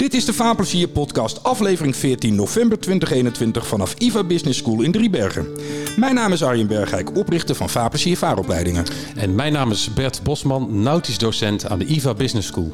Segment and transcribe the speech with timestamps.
[0.00, 5.48] Dit is de Vaarplezier podcast, aflevering 14 november 2021 vanaf IVA Business School in Driebergen.
[5.96, 8.84] Mijn naam is Arjen Bergijk, oprichter van Vaarplezier Vaaropleidingen.
[9.16, 12.72] En mijn naam is Bert Bosman, nautisch docent aan de IVA Business School.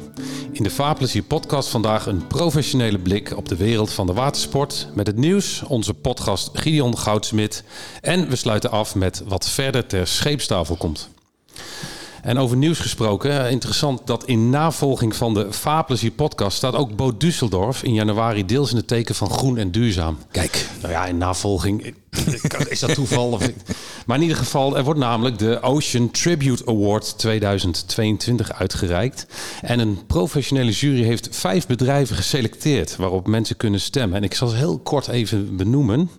[0.51, 4.87] In de Vaarplezier podcast vandaag een professionele blik op de wereld van de watersport.
[4.93, 7.63] Met het nieuws, onze podcast Gideon Goudsmit.
[8.01, 11.09] En we sluiten af met wat verder ter scheepstafel komt.
[12.27, 16.95] En over nieuws gesproken, eh, interessant dat in navolging van de Vaarplezier podcast staat ook
[16.95, 20.17] Bo Düsseldorf in januari deels in het teken van groen en duurzaam.
[20.31, 21.93] Kijk, Nou ja, in navolging.
[22.69, 23.39] Is dat toeval?
[24.05, 29.25] Maar in ieder geval, er wordt namelijk de Ocean Tribute Award 2022 uitgereikt.
[29.61, 34.17] En een professionele jury heeft vijf bedrijven geselecteerd waarop mensen kunnen stemmen.
[34.17, 36.09] En ik zal ze heel kort even benoemen.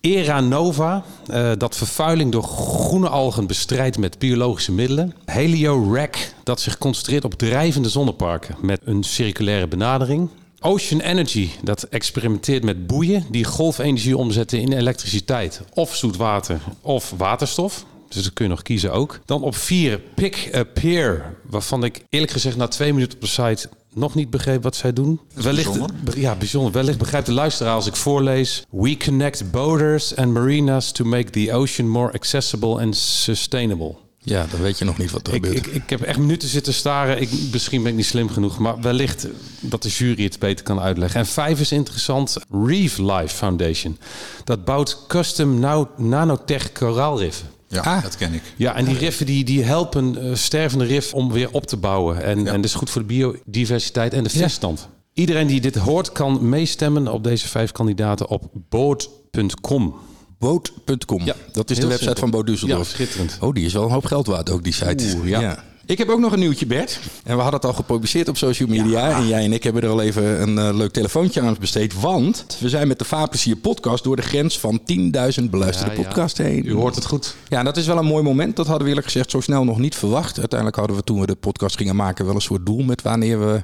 [0.00, 5.14] Era Nova, eh, dat vervuiling door groene algen bestrijdt met biologische middelen.
[5.24, 10.28] Helio Rack, dat zich concentreert op drijvende zonneparken met een circulaire benadering.
[10.60, 15.62] Ocean Energy, dat experimenteert met boeien die golfenergie omzetten in elektriciteit.
[15.74, 17.84] Of zoet water of waterstof.
[18.08, 19.20] Dus dat kun je nog kiezen ook.
[19.24, 21.36] Dan op vier, Pick a Peer.
[21.50, 24.92] Waarvan ik eerlijk gezegd na twee minuten op de site nog niet begreep wat zij
[24.92, 25.20] doen.
[25.34, 25.78] Wellicht,
[26.16, 26.72] ja, bijzonder.
[26.72, 28.64] Wellicht begrijpt de luisteraar als ik voorlees.
[28.70, 33.96] We connect boaters and marinas to make the ocean more accessible and sustainable.
[34.28, 35.66] Ja, dan weet je nog niet wat er Ik, gebeurt.
[35.66, 37.20] ik, ik heb echt minuten zitten staren.
[37.20, 39.26] Ik, misschien ben ik niet slim genoeg, maar wellicht
[39.60, 41.20] dat de jury het beter kan uitleggen.
[41.20, 42.36] En vijf is interessant.
[42.66, 43.98] Reef Life Foundation.
[44.44, 47.46] Dat bouwt custom nano- nanotech koraalriffen.
[47.70, 48.02] Ja, Ah.
[48.02, 48.42] dat ken ik.
[48.56, 52.22] Ja, en die riffen die, die helpen eh, stervende rif om weer op te bouwen.
[52.22, 54.88] En, en dat is goed voor de biodiversiteit en de visstand.
[55.12, 59.94] Iedereen die dit hoort kan meestemmen op deze vijf kandidaten op board.com.
[60.38, 62.28] Boot.com, Ja, dat is de website simpel.
[62.28, 62.66] van Bo Düsseldorf.
[62.68, 63.36] Ja, schitterend.
[63.40, 65.14] Oh, die is wel een hoop geld waard ook, die site.
[65.16, 65.64] Oeh, ja.
[65.88, 67.00] Ik heb ook nog een nieuwtje, Bert.
[67.24, 69.10] En we hadden het al gepubliceerd op social media.
[69.10, 72.00] En jij en ik hebben er al even een eh, leuk telefoontje aan besteed.
[72.00, 76.04] Want we zijn met de Vaarplezier podcast door de grens van 10.000 beluisterde Ja, ja.
[76.04, 76.66] podcasts heen.
[76.66, 77.34] U hoort het goed.
[77.48, 78.56] Ja, dat is wel een mooi moment.
[78.56, 80.38] Dat hadden we eerlijk gezegd zo snel nog niet verwacht.
[80.38, 83.40] Uiteindelijk hadden we toen we de podcast gingen maken wel een soort doel met wanneer
[83.40, 83.62] we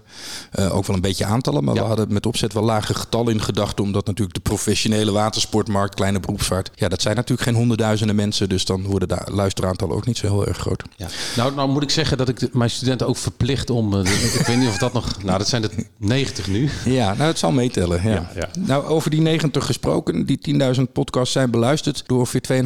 [0.50, 1.64] eh, ook wel een beetje aantallen.
[1.64, 3.84] Maar we hadden met opzet wel lage getallen in gedachten.
[3.84, 6.70] Omdat natuurlijk de professionele watersportmarkt, kleine beroepsvaart.
[6.74, 8.48] Ja, dat zijn natuurlijk geen honderdduizenden mensen.
[8.48, 10.82] Dus dan worden de luisteraantallen ook niet zo heel erg groot.
[10.96, 11.06] Ja.
[11.36, 13.94] Nou, nou moet ik zeggen dat ik mijn studenten ook verplicht om...
[13.94, 15.22] eh, ik weet niet of dat nog...
[15.22, 16.70] Nou, dat zijn er 90 nu.
[16.84, 18.02] Ja, nou het zal meetellen.
[18.02, 18.10] Ja.
[18.10, 18.48] Ja, ja.
[18.58, 20.26] Nou, over die 90 gesproken.
[20.26, 20.38] Die
[20.76, 22.62] 10.000 podcasts zijn beluisterd door ongeveer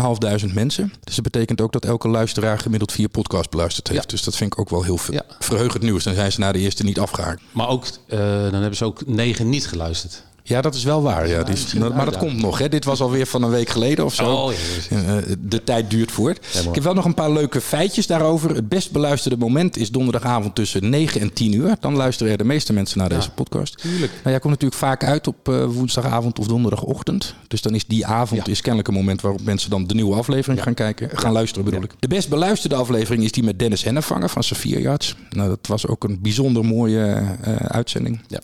[0.48, 0.92] 2.500 mensen.
[1.04, 4.10] Dus dat betekent ook dat elke luisteraar gemiddeld vier podcasts beluisterd heeft.
[4.10, 4.98] Dus dat vind ik ook wel heel
[5.38, 6.04] verheugend nieuws.
[6.04, 7.42] Dan zijn ze na de eerste niet afgehaakt.
[7.53, 10.22] Maar ook, eh, dan hebben ze ook negen niet geluisterd.
[10.48, 11.28] Ja, dat is wel waar.
[11.28, 11.42] Ja.
[11.42, 12.59] Die is- maar dat komt nog.
[12.59, 12.69] Hè.
[12.69, 14.32] Dit was alweer van een week geleden of zo.
[14.32, 14.88] Oh, ja, precies.
[14.88, 16.47] Eh, de tijd duurt voort.
[16.69, 18.54] ik heb wel nog een paar leuke feitjes daarover.
[18.54, 21.76] Het best beluisterde moment is donderdagavond tussen 9 en 10 uur.
[21.81, 23.78] Dan luisteren er de meeste mensen naar deze podcast.
[23.78, 24.12] tuurlijk.
[24.12, 27.34] Nou, jij komt natuurlijk vaak uit op eh, woensdagavond of donderdagochtend.
[27.48, 30.62] Dus dan is die avond is kennelijk een moment waarop mensen dan de nieuwe aflevering
[30.62, 31.10] gaan kijken.
[31.12, 31.92] Gaan luisteren bedoel ik.
[31.98, 35.15] De best beluisterde aflevering is die met Dennis Hennevanger van Safir Yards.
[35.30, 38.20] Nou, dat was ook een bijzonder mooie eh, uitzending.
[38.26, 38.41] Ja.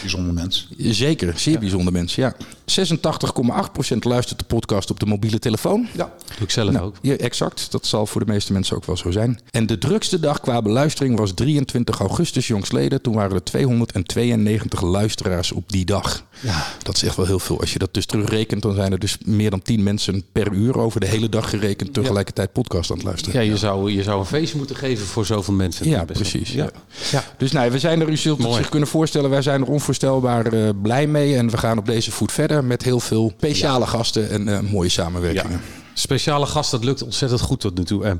[0.00, 0.68] Bijzonder mens.
[0.78, 2.34] Zeker, zeer bijzonder mensen, ja.
[2.68, 5.88] 86,8% luistert de podcast op de mobiele telefoon.
[5.96, 6.12] Ja.
[6.26, 6.96] Doe ik zelf ook.
[7.02, 7.70] Ja, exact.
[7.70, 9.40] Dat zal voor de meeste mensen ook wel zo zijn.
[9.50, 13.02] En de drukste dag qua beluistering was 23 augustus jongstleden.
[13.02, 16.24] Toen waren er 292 luisteraars op die dag.
[16.40, 16.66] Ja.
[16.82, 17.60] Dat is echt wel heel veel.
[17.60, 20.78] Als je dat dus terugrekent, dan zijn er dus meer dan 10 mensen per uur
[20.78, 23.42] over de hele dag gerekend tegelijkertijd podcast aan het luisteren.
[23.42, 25.88] Ja, je zou, je zou een feestje moeten geven voor zoveel mensen.
[25.88, 26.52] Ja, precies.
[26.52, 26.70] Ja.
[27.10, 27.24] Ja.
[27.36, 30.46] Dus nou, we zijn er, u zult het zich kunnen voorstellen, wij zijn er onvoorstelbaar
[30.46, 31.37] eh, blij mee.
[31.38, 34.88] En we gaan op deze voet verder met heel veel speciale gasten en eh, mooie
[34.88, 35.60] samenwerkingen.
[35.94, 38.04] Speciale gast, dat lukt ontzettend goed tot nu toe.
[38.04, 38.12] Eh,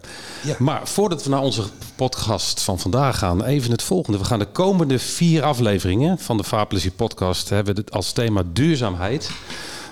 [0.42, 0.56] Ja.
[0.58, 1.62] Maar voordat we naar onze
[1.94, 4.18] podcast van vandaag gaan, even het volgende.
[4.18, 9.30] We gaan de komende vier afleveringen van de Vaarplezier podcast hebben als thema duurzaamheid.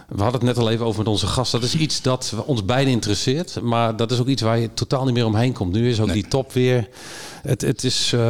[0.09, 1.53] We hadden het net al even over met onze gast.
[1.53, 3.61] Dat is iets dat ons beiden interesseert.
[3.63, 5.73] Maar dat is ook iets waar je totaal niet meer omheen komt.
[5.73, 6.89] Nu is ook die top weer.
[7.47, 8.21] Het, het is, eh,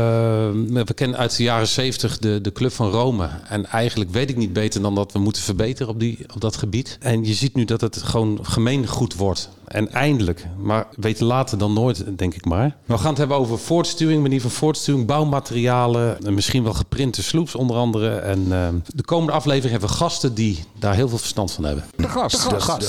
[0.69, 3.28] we kennen uit de jaren zeventig de, de Club van Rome.
[3.48, 6.57] En eigenlijk weet ik niet beter dan dat we moeten verbeteren op, die, op dat
[6.57, 6.98] gebied.
[7.01, 9.48] En je ziet nu dat het gewoon gemeengoed wordt.
[9.66, 10.47] En eindelijk.
[10.59, 12.77] Maar weten later dan nooit, denk ik maar.
[12.84, 16.24] We gaan het hebben over voortstuwing, manier van voortstuwing, bouwmaterialen.
[16.24, 18.16] En misschien wel geprinte sloeps onder andere.
[18.16, 21.84] En eh, de komende aflevering hebben we gasten die daar heel veel verstand van hebben.
[21.97, 22.51] De gast.
[22.51, 22.80] De gast.
[22.80, 22.86] De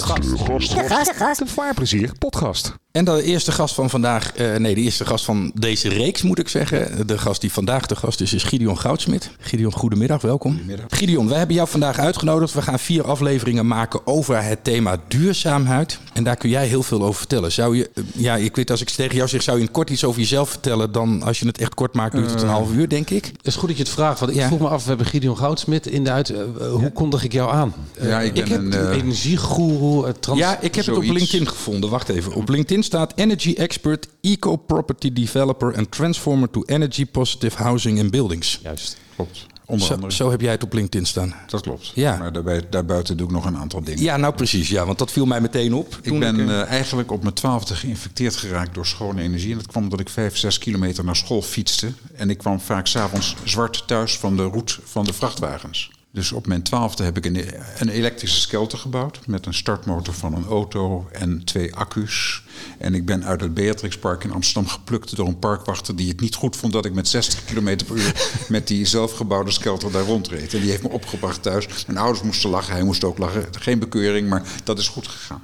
[1.18, 1.40] gast.
[1.40, 2.74] De Vaarplezier podcast.
[2.98, 6.40] En de eerste gast van vandaag, eh, nee, de eerste gast van deze reeks moet
[6.40, 7.08] ik zeggen.
[7.08, 9.30] De gast die vandaag de gast is, is Gideon Goudsmit.
[9.40, 10.52] Gideon, goedemiddag, welkom.
[10.52, 10.86] Goedemiddag.
[10.90, 12.54] Gideon, wij hebben jou vandaag uitgenodigd.
[12.54, 16.00] We gaan vier afleveringen maken over het thema duurzaamheid.
[16.14, 17.52] En daar kun jij heel veel over vertellen.
[17.52, 19.90] Zou je, eh, ja, ik weet als ik tegen jou zeg, zou je in kort
[19.90, 20.92] iets over jezelf vertellen?
[20.92, 23.26] Dan als je het echt kort maakt, duurt het een half uur, denk ik.
[23.26, 24.48] Het is goed dat je het vraagt, want ik Ja.
[24.48, 26.30] vroeg me af, we hebben Gideon Goudsmit in de uit...
[26.30, 26.40] eh,
[26.72, 27.74] hoe kondig ik jou aan?
[28.02, 30.40] Ja, ik ben ik heb een, eh, energiegoeroe, eh, trans...
[30.40, 31.04] Ja, ik heb het op.
[31.04, 31.90] LinkedIn gevonden.
[31.90, 32.34] Wacht even.
[32.34, 38.60] Op LinkedIn staat Energy Expert, Eco-Property Developer en Transformer to Energy Positive Housing and Buildings.
[38.64, 38.98] Juist.
[39.16, 39.46] Klopt.
[39.66, 40.14] Onder Zo, andere.
[40.14, 41.36] zo heb jij het op LinkedIn staan.
[41.48, 41.92] Dat klopt.
[41.96, 42.18] Ja.
[42.18, 44.04] Maar daarbij, daarbuiten doe ik nog een aantal dingen.
[44.04, 44.70] Ja, nou precies.
[44.70, 45.96] Ja, want dat viel mij meteen op.
[46.02, 49.52] Ik toen ben eh, eh, eigenlijk op mijn twaalfde geïnfecteerd geraakt door schone energie.
[49.52, 51.92] En dat kwam omdat ik vijf, zes kilometer naar school fietste.
[52.16, 55.92] En ik kwam vaak s'avonds zwart thuis van de route van de vrachtwagens.
[56.18, 57.38] Dus op mijn twaalfde heb ik een,
[57.78, 59.20] een elektrische skelter gebouwd.
[59.28, 62.44] Met een startmotor van een auto en twee accu's.
[62.78, 65.96] En ik ben uit het Beatrixpark in Amsterdam geplukt door een parkwachter...
[65.96, 68.30] die het niet goed vond dat ik met 60 km per uur...
[68.48, 70.54] met die zelfgebouwde skelter daar rondreed.
[70.54, 71.86] En die heeft me opgebracht thuis.
[71.86, 73.46] Mijn ouders moesten lachen, hij moest ook lachen.
[73.52, 75.42] Geen bekeuring, maar dat is goed gegaan.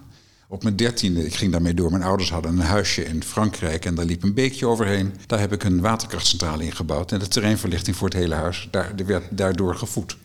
[0.47, 1.91] Op mijn dertiende, ik ging daarmee door.
[1.91, 5.13] Mijn ouders hadden een huisje in Frankrijk en daar liep een beekje overheen.
[5.25, 7.11] Daar heb ik een waterkrachtcentrale in gebouwd.
[7.11, 10.15] En de terreinverlichting voor het hele huis, daar, werd daardoor gevoed.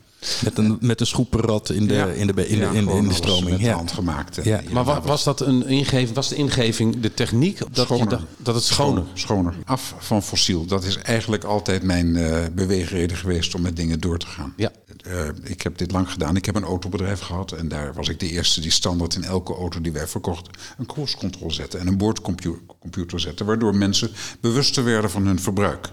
[0.44, 2.06] Met, een, met een schroepenrad in de, Ja.
[2.06, 3.60] in de, in de, Ja, in, de stroming.
[3.60, 3.74] Ja.
[3.74, 4.38] hand gemaakt.
[4.38, 4.60] En Ja.
[4.70, 7.58] Maar wa- was dat een ingeving, was de ingeving de techniek?
[7.58, 8.08] Dat, je Schoner.
[8.08, 9.04] dacht, dat het schoner?
[9.14, 9.54] Schoner.
[9.64, 10.64] Af van fossiel.
[10.66, 14.52] Dat is eigenlijk altijd mijn eh, beweegreden geweest om met dingen door te gaan.
[14.56, 14.70] Ja.
[15.04, 16.36] Eh, ik heb dit lang gedaan.
[16.36, 17.52] Ik heb een autobedrijf gehad.
[17.52, 20.52] En daar was ik de eerste die standaard in elke auto die wij verkochten...
[20.78, 23.44] een cruise control zette en een boordcomputer zette...
[23.44, 24.10] waardoor mensen
[24.40, 25.88] bewuster werden van hun verbruik.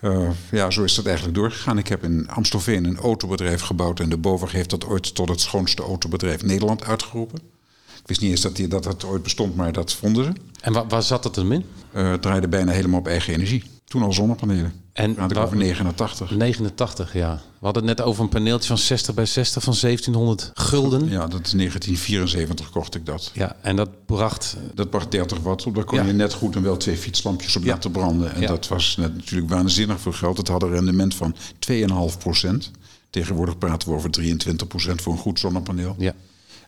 [0.00, 1.78] Eh, ja, zo is dat eigenlijk doorgegaan.
[1.78, 4.00] Ik heb in Amstelveen een autobedrijf gebouwd...
[4.00, 7.38] en de BOVAG heeft dat ooit tot het schoonste autobedrijf Nederland uitgeroepen.
[8.00, 10.32] Ik wist niet eens dat, die, dat dat ooit bestond, maar dat vonden ze.
[10.60, 11.64] En waar, waar zat het hem in?
[11.92, 13.62] Eh, het draaide bijna helemaal op eigen energie.
[13.84, 14.72] Toen al zonnepanelen.
[15.00, 16.30] En over 89.
[16.30, 17.34] 89, ja.
[17.58, 21.04] We hadden het net over een paneeltje van 60 bij 60 van 1700 gulden.
[21.04, 23.32] Ja, Ja, dat is 1974 kocht ik dat.
[23.62, 24.56] en dat bracht...
[24.74, 25.74] Dat bracht 30 watt op.
[25.74, 26.04] Daar kon Ja.
[26.04, 27.72] je net goed en wel twee fietslampjes op Ja.
[27.72, 28.34] laten branden.
[28.34, 28.46] En Ja.
[28.46, 30.36] dat was net natuurlijk waanzinnig veel geld.
[30.36, 32.70] Het had een rendement van 2,5 procent.
[33.10, 35.94] Tegenwoordig praten we over 23 procent voor een goed zonnepaneel.
[35.98, 36.14] Ja.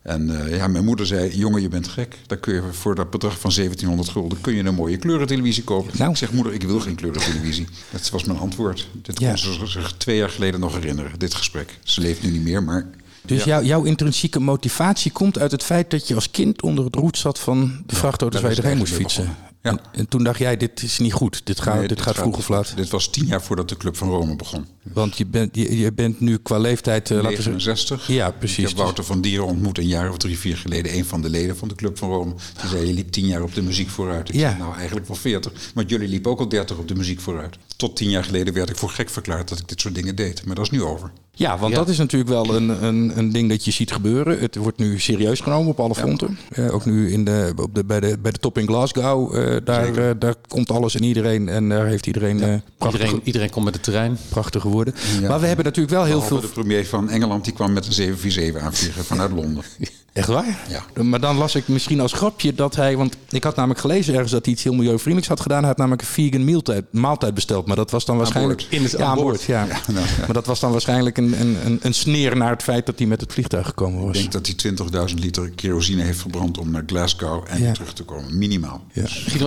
[0.02, 2.18] En eh, ja, mijn moeder zei, jongen, je bent gek.
[2.26, 5.98] Dan kun je voor dat bedrag van 1700 gulden kun je een mooie kleurentelevisie kopen.
[5.98, 6.10] Nou.
[6.10, 7.66] Ik zeg, moeder, ik wil geen kleurentelevisie.
[7.92, 8.88] Dat was mijn antwoord.
[9.02, 9.28] Dit Ja.
[9.28, 11.78] kon ze zich twee jaar geleden nog herinneren, dit gesprek.
[11.82, 12.86] Ze leeft nu niet meer, maar
[13.22, 16.94] Dus jouw, jouw intrinsieke motivatie komt uit het feit dat je als kind onder het
[16.94, 19.36] roet zat van de vrachtauto's waar je erheen moest fietsen.
[19.62, 21.40] Mee En, en toen dacht jij, dit is niet goed.
[21.46, 22.76] Dit, gaat Nee, dit gaat vroeg of laat.
[22.76, 24.66] Dit was tien jaar voordat de Club van Rome begon.
[24.82, 27.10] Want je bent, je, je bent nu qua leeftijd...
[27.10, 28.06] eh, laten we zeggen- 69.
[28.06, 28.58] Ja, precies.
[28.58, 30.94] Ik heb Wouter van Dieren ontmoet een jaar of drie, vier geleden.
[30.94, 32.34] Een van de leden van de Club van Rome.
[32.60, 34.28] Die zei, je liep tien jaar op de muziek vooruit.
[34.28, 34.48] Ik Ja.
[34.48, 35.52] zei, nou eigenlijk wel veertig.
[35.74, 37.56] Want jullie liepen ook al dertig op de muziek vooruit.
[37.76, 40.44] Tot tien jaar geleden werd ik voor gek verklaard dat ik dit soort dingen deed.
[40.46, 41.10] Maar dat is nu over.
[41.34, 41.78] Ja, want Ja.
[41.78, 44.38] dat is natuurlijk wel een, een, een ding dat je ziet gebeuren.
[44.40, 46.38] Het wordt nu serieus genomen op alle fronten.
[46.50, 49.36] Eh, ook nu in de, op de, bij, de, bij de top in Glasgow.
[49.36, 51.48] eh, daar, eh, daar komt alles en iedereen.
[51.48, 52.36] En daar heeft iedereen
[52.78, 54.16] prachtige, Iedereen, iedereen komt met het terrein.
[54.28, 54.94] prachtige woorden.
[55.20, 55.28] Ja.
[55.28, 56.48] Maar we hebben natuurlijk wel heel Behalve veel...
[56.48, 59.62] de premier van Engeland die kwam met een 747 aanvliegen vanuit Londen.
[60.12, 60.58] Echt waar?
[60.68, 61.02] Ja.
[61.02, 62.96] Maar dan las ik misschien als grapje dat hij...
[62.96, 65.58] Want ik had namelijk gelezen ergens dat hij iets heel milieuvriendelijks had gedaan.
[65.58, 67.66] Hij had namelijk een vegan maaltijd, maaltijd besteld.
[67.66, 68.58] Maar dat was dan waarschijnlijk...
[68.60, 68.72] boord.
[68.72, 69.26] In het- ja, aan aan boord.
[69.26, 69.42] boord.
[69.42, 69.64] Ja.
[69.66, 70.12] nou, ja.
[70.18, 73.06] Maar dat was dan waarschijnlijk een, een, een, een sneer naar het feit dat hij
[73.06, 74.16] met het vliegtuig gekomen Ik was.
[74.16, 74.46] denk dat
[74.92, 78.38] hij 20.000 liter kerosine heeft verbrand om naar Glasgow en terug te komen.
[78.38, 78.84] Minimaal.
[78.92, 79.02] Ja.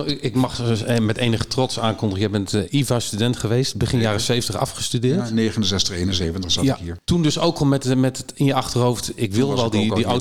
[0.06, 2.22] Ik ik mag dus, eh, met enige trots aankondigen.
[2.22, 3.76] Jij bent eh, IVA-student geweest.
[3.76, 5.28] Begin jaren 70 afgestudeerd.
[5.28, 6.96] Ja, 69, 71 zat Ja, ik hier.
[7.04, 9.12] toen dus ook al met, eh, met het in je achterhoofd...
[9.14, 10.14] ik wil wel ik die, die hiermee.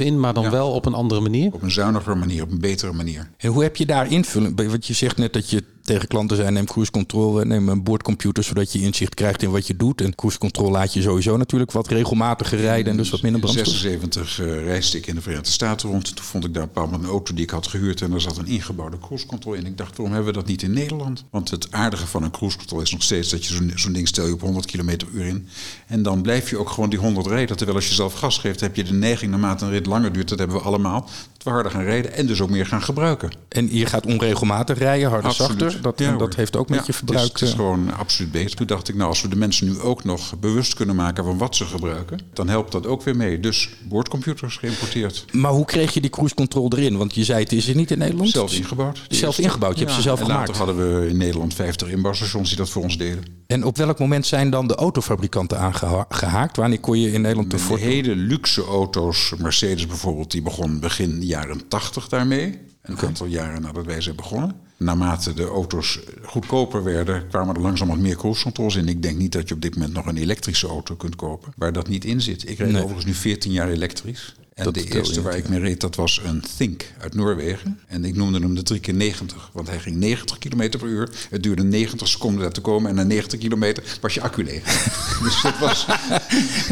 [0.00, 0.50] In, maar dan Ja.
[0.50, 1.52] wel op een andere manier.
[1.52, 3.30] Op een zuiniger manier, op een betere manier.
[3.36, 4.56] En hoe heb je daar invulling?
[4.70, 8.44] Want je zegt net dat je tegen klanten zei: neem cruise control, neem een boordcomputer,
[8.44, 10.00] zodat je inzicht krijgt in wat je doet.
[10.00, 13.46] En cruise control laat je sowieso natuurlijk wat regelmatiger rijden en dus wat minder In
[13.46, 13.80] brandstof.
[13.80, 16.16] 76 eh, reisde ik in de Verenigde Staten rond.
[16.16, 18.00] Toen vond ik daar bepaald een auto die ik had gehuurd.
[18.00, 19.66] En daar zat een ingebouwde cruise control in.
[19.66, 21.24] Ik dacht, waarom hebben we dat niet in Nederland?
[21.30, 24.26] Want het aardige van een cruise control is nog steeds dat je zo'n ding stel
[24.26, 25.48] je op 100 km uur in.
[25.86, 27.56] En dan blijf je ook gewoon die 100 rijden.
[27.56, 30.28] Terwijl als je zelf gas geeft, heb je de neiging naarmate een rit langer duurt.
[30.28, 31.08] Dat hebben we allemaal.
[31.48, 33.30] We harder gaan rijden en dus ook meer gaan gebruiken.
[33.48, 35.60] En je gaat onregelmatig rijden, harder, Absoluut.
[35.60, 35.82] zachter.
[35.82, 37.32] Dat, Ja, dat heeft ook met Ja, je het is- verbruik.
[37.32, 38.56] Het is, eh, gewoon absoluut beter.
[38.56, 41.38] Toen dacht ik, nou, als we de mensen nu ook nog bewust kunnen maken van
[41.38, 43.40] wat ze gebruiken, dan helpt dat ook weer mee.
[43.40, 45.24] Dus boordcomputers geïmporteerd.
[45.32, 46.96] Maar hoe kreeg je die cruise control erin?
[46.96, 48.30] Want je zei het is er niet in Nederland.
[48.30, 49.00] Zelf ingebouwd.
[49.08, 50.48] Zelf ingebouwd, je hebt ze zelf en gemaakt.
[50.48, 53.36] Later hadden we in Nederland 50 inbouwstations die dat voor ons deden.
[53.46, 56.56] En op welk moment zijn dan de autofabrikanten aangehaakt?
[56.56, 61.37] Wanneer kon je in Nederland De hele luxe auto's, Mercedes bijvoorbeeld, die begon begin jaren
[61.38, 62.58] jaren 80 daarmee.
[62.82, 64.56] Een aantal jaren nadat wij zijn begonnen.
[64.76, 68.88] Naarmate de auto's goedkoper werden, kwamen er langzaam wat meer cruise controls in.
[68.88, 71.72] Ik denk niet dat je op dit moment nog een elektrische auto kunt kopen waar
[71.72, 72.48] dat niet in zit.
[72.48, 72.80] Ik rijd Nee.
[72.82, 74.34] overigens nu 14 jaar elektrisch.
[74.58, 77.80] En Dat de eerste waar ik mee reed, dat was een Think uit Noorwegen.
[77.86, 81.08] En ik noemde hem de 3 keer 90 want hij ging 90 km per uur.
[81.30, 84.62] Het duurde 90 seconden daar te komen en na 90 kilometer was je accu leeg.
[85.24, 85.86] dus dat was...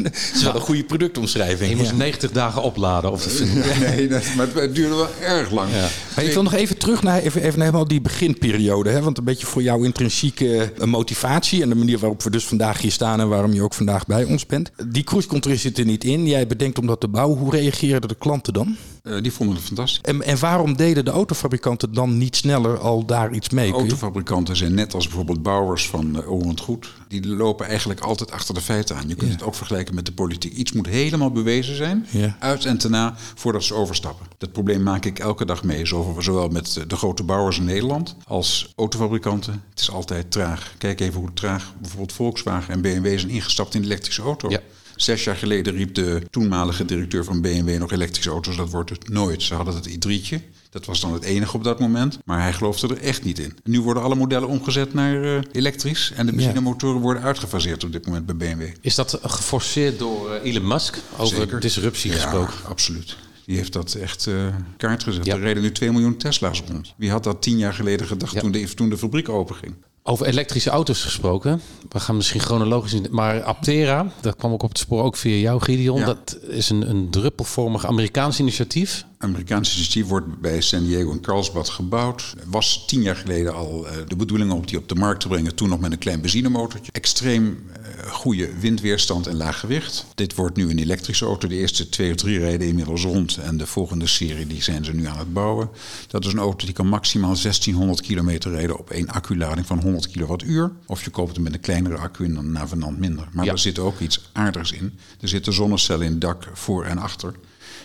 [0.02, 1.70] Dat is wel een goede productomschrijving.
[1.70, 1.96] Je moest Ja.
[1.96, 3.10] 90 dagen opladen.
[3.12, 3.40] Of
[3.80, 5.70] Nee, dat, maar het duurde wel erg lang.
[6.16, 8.90] Maar ik wil nog even terug naar even, even naar helemaal die beginperiode.
[8.90, 9.02] Hè?
[9.02, 12.80] Want een beetje voor jouw intrinsieke eh, motivatie en de manier waarop we dus vandaag
[12.80, 14.70] hier staan en waarom je ook vandaag bij ons bent.
[14.86, 16.26] Die cruise control zit er niet in.
[16.26, 17.38] Jij bedenkt om dat te bouwen.
[17.38, 18.76] Hoe reageerden de klanten dan?
[19.02, 20.00] Eh, die vonden het fantastisch.
[20.02, 23.72] En, en waarom deden de autofabrikanten dan niet sneller al daar iets mee?
[23.72, 26.92] Autofabrikanten zijn net als bijvoorbeeld bouwers van uh, Orend Goed.
[27.08, 29.08] Die lopen eigenlijk altijd achter de feiten aan.
[29.08, 29.36] Je kunt Ja.
[29.36, 30.52] het ook vergelijken met de politiek.
[30.52, 32.36] Iets moet helemaal bewezen zijn, Ja.
[32.40, 34.26] uit en te na, voordat ze overstappen.
[34.38, 35.86] Dat probleem maak ik elke dag mee.
[35.86, 39.62] Zowel zowel met de grote bouwers in Nederland als autofabrikanten.
[39.70, 40.74] Het is altijd traag.
[40.78, 44.48] Kijk even hoe traag bijvoorbeeld Volkswagen en BMW zijn ingestapt in de elektrische auto.
[44.50, 44.60] Ja.
[44.96, 48.56] Zes jaar geleden riep de toenmalige directeur van BMW nog elektrische auto's.
[48.56, 49.42] Dat wordt het nooit.
[49.42, 50.36] Ze hadden het i3'tje.
[50.70, 52.18] Dat was dan het enige op dat moment.
[52.24, 53.52] Maar hij geloofde er echt niet in.
[53.64, 56.12] Nu worden alle modellen omgezet naar eh, elektrisch.
[56.14, 58.62] En de benzinemotoren worden uitgefaseerd op dit moment bij BMW.
[58.80, 60.98] Is dat geforceerd door eh, Elon Musk?
[61.16, 61.60] Over Zeker.
[61.60, 62.54] disruptie Ja, gesproken.
[62.64, 63.16] absoluut.
[63.46, 64.34] Die heeft dat echt eh,
[64.76, 65.24] kaart gezet.
[65.26, 65.34] Ja.
[65.34, 66.94] Er reden nu 2 miljoen Tesla's rond.
[66.96, 68.40] Wie had dat tien jaar geleden gedacht Ja.
[68.40, 69.74] toen, de, toen de fabriek openging?
[70.08, 71.60] Over elektrische auto's gesproken.
[71.88, 73.06] We gaan misschien chronologisch in.
[73.10, 75.98] Maar Aptera, dat kwam ook op het spoor ook via jou, Gideon.
[75.98, 76.04] Ja.
[76.04, 79.04] Dat is een, een druppelvormig Amerikaans initiatief.
[79.18, 82.34] Amerikaanse initiatief wordt bij San Diego en Carlsbad gebouwd.
[82.44, 85.54] Was tien jaar geleden al eh, de bedoeling om die op de markt te brengen.
[85.54, 86.92] Toen nog met een klein benzinemotortje.
[86.92, 87.66] Extreem
[88.08, 90.06] goede windweerstand en laag gewicht.
[90.14, 91.48] Dit wordt nu een elektrische auto.
[91.48, 93.36] De eerste twee of drie rijden inmiddels rond.
[93.36, 95.68] En de volgende serie die zijn ze nu aan het bouwen.
[96.08, 100.08] Dat is een auto die kan maximaal 1600 kilometer rijden op één acculading van 100
[100.10, 100.70] kilowattuur.
[100.86, 103.28] Of je koopt hem met een kleinere accu en dan navenant minder.
[103.32, 103.52] Maar Ja.
[103.52, 104.98] er zit ook iets aardigs in.
[105.20, 107.34] Er zitten zonnecellen in het dak voor en achter.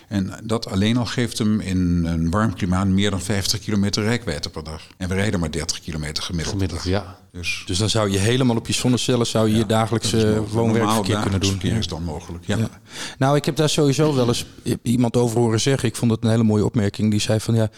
[0.07, 4.49] En dat alleen al geeft hem in een warm klimaat meer dan 50 kilometer rijkwijde
[4.49, 4.81] per dag.
[4.97, 6.55] En we rijden maar 30 kilometer gemiddeld.
[6.55, 7.19] Gemiddeld, ja.
[7.31, 11.39] Dus Dus dan zou je helemaal op je zonnecellen zou je je dagelijkse woon-werkverkeer kunnen
[11.39, 11.49] doen.
[11.49, 12.45] verkeer is dan mogelijk.
[12.45, 12.57] Ja.
[12.57, 12.69] Ja.
[13.17, 14.45] Nou, ik heb daar sowieso wel eens
[14.81, 15.89] iemand over horen zeggen.
[15.89, 17.11] Ik vond het een hele mooie opmerking.
[17.11, 17.69] Die zei van ja,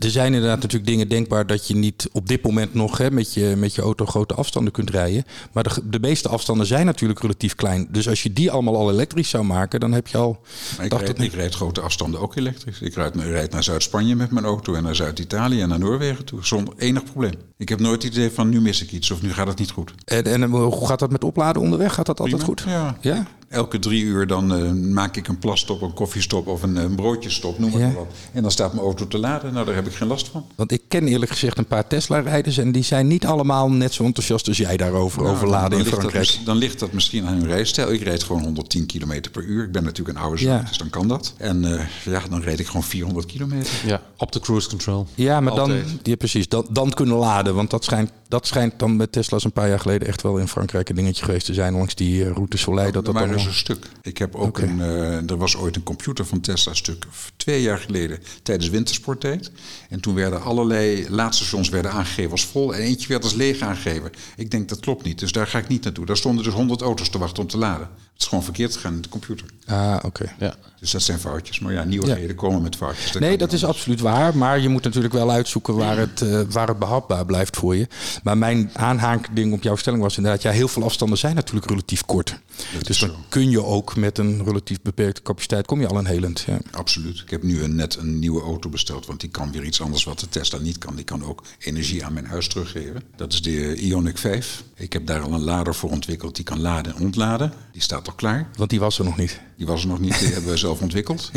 [0.00, 3.34] er zijn inderdaad natuurlijk dingen denkbaar dat je niet op dit moment nog hè, met,
[3.34, 5.24] je, met je auto grote afstanden kunt rijden.
[5.52, 7.88] Maar de, de meeste afstanden zijn natuurlijk relatief klein.
[7.90, 10.40] Dus als je die allemaal al elektrisch zou maken, dan heb je al.
[10.76, 12.80] Maar ik, dacht rijd, ik rijd grote afstanden ook elektrisch.
[12.80, 16.46] Ik rijd, rijd naar Zuid-Spanje met mijn auto en naar Zuid-Italië en naar Noorwegen toe.
[16.46, 17.47] Zonder enig probleem.
[17.58, 19.70] Ik heb nooit het idee van nu mis ik iets of nu gaat het niet
[19.70, 19.94] goed.
[20.04, 21.94] En, en hoe gaat dat met opladen onderweg?
[21.94, 22.60] Gaat dat altijd Prima.
[22.60, 22.72] goed?
[22.72, 22.96] Ja.
[23.00, 23.26] Ja?
[23.48, 27.58] Elke drie uur dan eh, maak ik een plasstop, een koffiestop of een, een broodjestop,
[27.58, 27.92] noem maar Ja.
[27.92, 28.06] wat.
[28.32, 29.52] En dan staat mijn auto te laden.
[29.52, 30.44] Nou, daar heb ik geen last van.
[30.54, 34.04] Want ik ken eerlijk gezegd een paar Tesla-rijders en die zijn niet allemaal net zo
[34.04, 36.38] enthousiast als jij daarover Nou, over laden in dat Frankrijk.
[36.44, 37.92] dan ligt dat misschien aan hun rijstijl.
[37.92, 39.64] Ik rijd gewoon 110 kilometer per uur.
[39.64, 40.64] Ik ben natuurlijk een oude Ja.
[40.68, 41.34] dus dan kan dat.
[41.36, 43.72] En eh, ja, dan rijd ik gewoon 400 kilometer.
[43.86, 45.06] Ja, op de cruise control.
[45.14, 47.54] Ja, maar dan, ja, precies, dan, dan kunnen laden.
[47.54, 50.48] Want dat schijnt, dat schijnt dan met Tesla's een paar jaar geleden echt wel in
[50.48, 51.72] Frankrijk een dingetje geweest te zijn.
[51.74, 52.92] Langs die eh, route Soleil.
[52.92, 53.86] Dat Dat dat ze stuk.
[54.02, 54.80] Ik heb ook een.
[54.80, 57.04] eh, er was ooit een computer van Tesla stuk
[57.36, 59.50] twee jaar geleden tijdens wintersporttijd.
[59.88, 64.10] En toen werden allerlei laadstations werden aangegeven als vol en eentje werd als leeg aangegeven.
[64.36, 66.06] Ik denk dat klopt niet, dus daar ga ik niet naartoe.
[66.06, 67.88] Daar stonden dus 100 auto's te wachten om te laden.
[68.12, 69.46] Het is gewoon verkeerd gegaan in de computer.
[69.66, 70.34] Ah, oké.
[70.38, 70.54] Ja.
[70.80, 71.58] Dus dat zijn foutjes.
[71.58, 73.12] Maar ja, nieuwigheden komen met foutjes.
[73.12, 74.36] Nee, dat is absoluut waar.
[74.36, 77.86] Maar je moet natuurlijk wel uitzoeken waar het, eh, waar het behapbaar blijft voor je.
[78.22, 80.42] Maar mijn aanhaakding op jouw stelling was inderdaad...
[80.42, 82.38] ja, heel veel afstanden zijn natuurlijk relatief kort.
[82.78, 83.16] Dus is dan zo.
[83.28, 85.66] Kun je ook met een relatief beperkte capaciteit...
[85.66, 86.40] kom je al een helend.
[86.46, 86.58] Ja.
[86.70, 87.20] Absoluut.
[87.20, 90.04] Ik heb nu een, net een nieuwe auto besteld, want die kan weer iets anders
[90.04, 90.94] wat de Tesla niet kan.
[90.94, 93.02] Die kan ook energie aan mijn huis teruggeven.
[93.16, 94.64] Dat is de Ioniq 5.
[94.74, 97.52] Ik heb daar al een lader voor ontwikkeld die kan laden en ontladen.
[97.72, 98.48] Die staat al klaar.
[98.56, 99.40] Want die was er nog niet.
[99.56, 101.30] Die was er nog niet, die hebben we zelf ontwikkeld.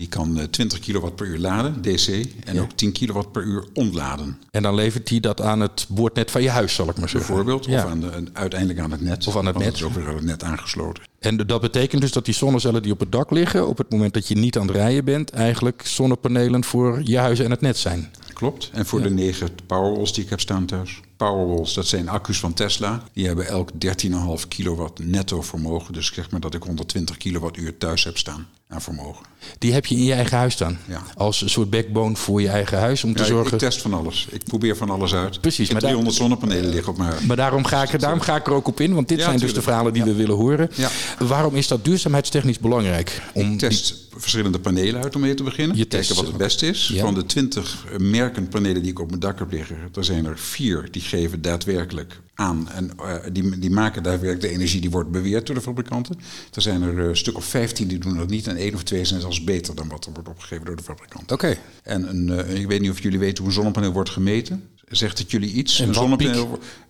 [0.00, 3.64] Die kan eh, 20 kilowatt per uur laden, DC, en ook 10 kilowatt per uur
[3.74, 4.38] ontladen.
[4.50, 7.34] En dan levert die dat aan het boordnet van je huis, zal ik maar zeggen.
[7.34, 7.84] Bijvoorbeeld, Ja.
[7.84, 9.26] of aan de, uiteindelijk aan het net.
[9.26, 9.66] Of aan het net.
[9.66, 11.02] Het is ook weer aan het net aangesloten.
[11.18, 14.14] En dat betekent dus dat die zonnecellen die op het dak liggen, op het moment
[14.14, 17.78] dat je niet aan het rijden bent, eigenlijk zonnepanelen voor je huis en het net
[17.78, 18.10] zijn.
[18.32, 18.70] Klopt.
[18.72, 21.00] En voor de negen Powerwalls die ik heb staan thuis.
[21.16, 23.02] Powerwalls, dat zijn accu's van Tesla.
[23.12, 25.92] Die hebben elk 13,5 kilowatt netto vermogen.
[25.92, 29.24] Dus zeg maar dat ik 120 kilowattuur thuis heb staan aan vermogen.
[29.58, 30.78] Die heb je in je eigen huis staan.
[30.88, 31.02] Ja.
[31.14, 33.52] Als een soort backbone voor je eigen huis om te Ja, zorgen.
[33.52, 34.26] Ik test van alles.
[34.30, 35.40] Ik probeer van alles uit.
[35.40, 37.24] Precies, Ik heb maar daar- 300 zonnepanelen liggen op mijn huis.
[37.24, 39.24] Maar daarom ga, ik, er- daarom ga ik er ook op in, want dit Ja,
[39.24, 40.70] zijn dus de verhalen die we willen horen.
[40.74, 40.88] Ja.
[41.18, 43.22] Waarom is dat duurzaamheidstechnisch belangrijk?
[43.34, 45.76] Om Ik test verschillende panelen uit om mee te beginnen.
[45.76, 46.92] Je Kijken wat het beste is.
[46.98, 50.38] Van de 20 merken panelen die ik op mijn dak heb liggen, er zijn er
[50.38, 52.68] vier die geven daadwerkelijk aan.
[52.70, 56.18] En eh, die, die maken daadwerkelijk de energie die wordt beweerd door de fabrikanten.
[56.54, 58.46] Er zijn er eh, een stuk of 15 die doen dat niet.
[58.46, 61.32] En één of twee zijn zelfs beter dan wat er wordt opgegeven door de fabrikant.
[61.32, 61.56] Oké.
[61.82, 64.62] En een, eh, ik weet niet of jullie weten hoe een zonnepaneel wordt gemeten.
[64.88, 65.78] Zegt het jullie iets?
[65.78, 66.34] Een wattpiek?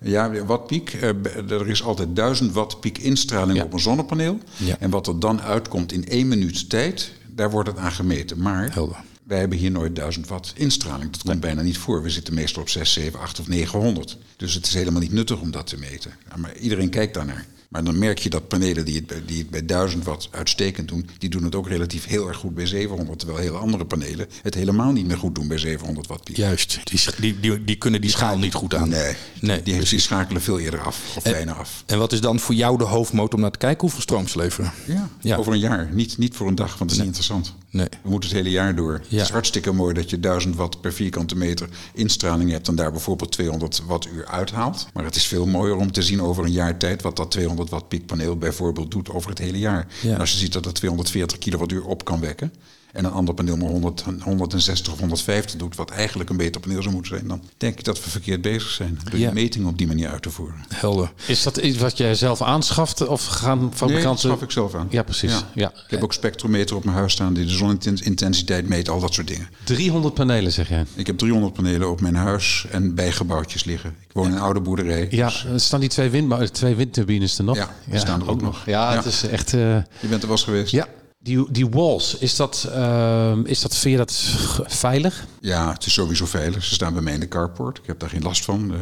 [0.01, 0.93] Ja, wattpiek.
[0.93, 3.65] Eh, b- er is altijd 1000 watt piek instraling Ja.
[3.65, 4.39] op een zonnepaneel.
[4.57, 4.77] Ja.
[4.79, 8.39] En wat er dan uitkomt in één minuut tijd, daar wordt het aan gemeten.
[8.43, 8.97] Maar Helder.
[9.31, 11.11] Wij hebben hier nooit 1000 watt instraling.
[11.13, 12.03] Dat komt bijna niet voor.
[12.03, 14.17] We zitten meestal op 6, 7, 8 of 900.
[14.37, 16.11] Dus het is helemaal niet nuttig om dat te meten.
[16.37, 17.47] Maar iedereen kijkt daarnaar.
[17.69, 20.89] Maar dan merk je dat panelen die het, bij- die het bij 1000 watt uitstekend
[20.89, 23.19] doen, die doen het ook relatief heel erg goed bij 700.
[23.19, 26.37] Terwijl hele andere panelen het helemaal niet meer goed doen bij 700 watt piek.
[26.37, 26.79] Juist.
[26.85, 28.89] Die, die, die, die kunnen die schaal niet goed aan.
[28.89, 31.17] Nee, Nee, die, die schakelen veel eerder af.
[31.17, 31.83] Of bijna af.
[31.87, 34.39] En wat is dan voor jou de hoofdmoot om naar te kijken hoeveel stroom ze
[34.39, 34.73] leveren?
[34.87, 35.37] Ja, Ja.
[35.37, 35.89] over een jaar.
[35.93, 37.55] Niet, niet voor een dag, want dat is niet interessant.
[37.71, 37.89] Nee.
[38.03, 38.93] We moeten het hele jaar door.
[38.93, 39.17] Ja.
[39.17, 42.69] Het is hartstikke mooi dat je 1000 watt per vierkante meter instraling hebt...
[42.69, 44.87] en daar bijvoorbeeld 200 wattuur uithaalt.
[44.93, 47.03] Maar het is veel mooier om te zien over een jaar tijd...
[47.03, 49.87] wat dat 200 watt piekpaneel bijvoorbeeld doet over het hele jaar.
[50.03, 50.15] Ja.
[50.15, 52.53] En als je ziet dat het 240 kilowattuur op kan wekken...
[52.93, 55.77] en een ander paneel maar 100, 160 of 150 doet...
[55.77, 57.29] wat eigenlijk een beter paneel zou moeten zijn...
[57.29, 58.99] dan denk ik dat we verkeerd bezig zijn...
[59.11, 59.31] door Ja.
[59.31, 60.65] die meting op die manier uit te voeren.
[60.75, 61.13] Helder.
[61.27, 64.29] Is dat iets wat jij zelf aanschaft of gaan Nee, dat fabrikanten...
[64.29, 64.87] schaf ik zelf aan.
[64.91, 65.45] Ja, precies.
[65.55, 65.69] Ja.
[65.69, 69.27] Ik heb ook spectrometer op mijn huis staan die de zonintensiteit meet, al dat soort
[69.29, 69.49] dingen.
[69.65, 70.85] 300 panelen zeg jij.
[70.95, 73.91] Ik heb 300 panelen op mijn huis en bijgebouwtjes liggen.
[73.91, 75.07] Ik woon in een oude boerderij.
[75.11, 77.57] Ja, dus er staan die twee, twee windturbines er nog?
[77.57, 78.67] Ja, die staan er ook nog.
[78.67, 78.97] Ja, Ja.
[78.97, 79.51] het is echt...
[79.51, 80.71] je bent er wel eens geweest?
[80.73, 80.87] ja,
[81.23, 84.23] die, die walls, is dat, ehm, is dat, vind je dat
[84.67, 85.27] veilig?
[85.41, 86.65] Ja, het is sowieso veilig.
[86.65, 87.79] Ze staan bij mij in de carport.
[87.79, 88.75] Ik heb daar geen last van.
[88.75, 88.81] Eh,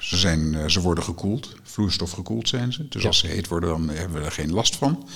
[0.00, 1.54] ze, zijn, eh, ze worden gekoeld.
[1.62, 2.88] Vloeistof gekoeld zijn ze.
[2.88, 5.08] Dus als ze heet worden, dan hebben we er geen last van.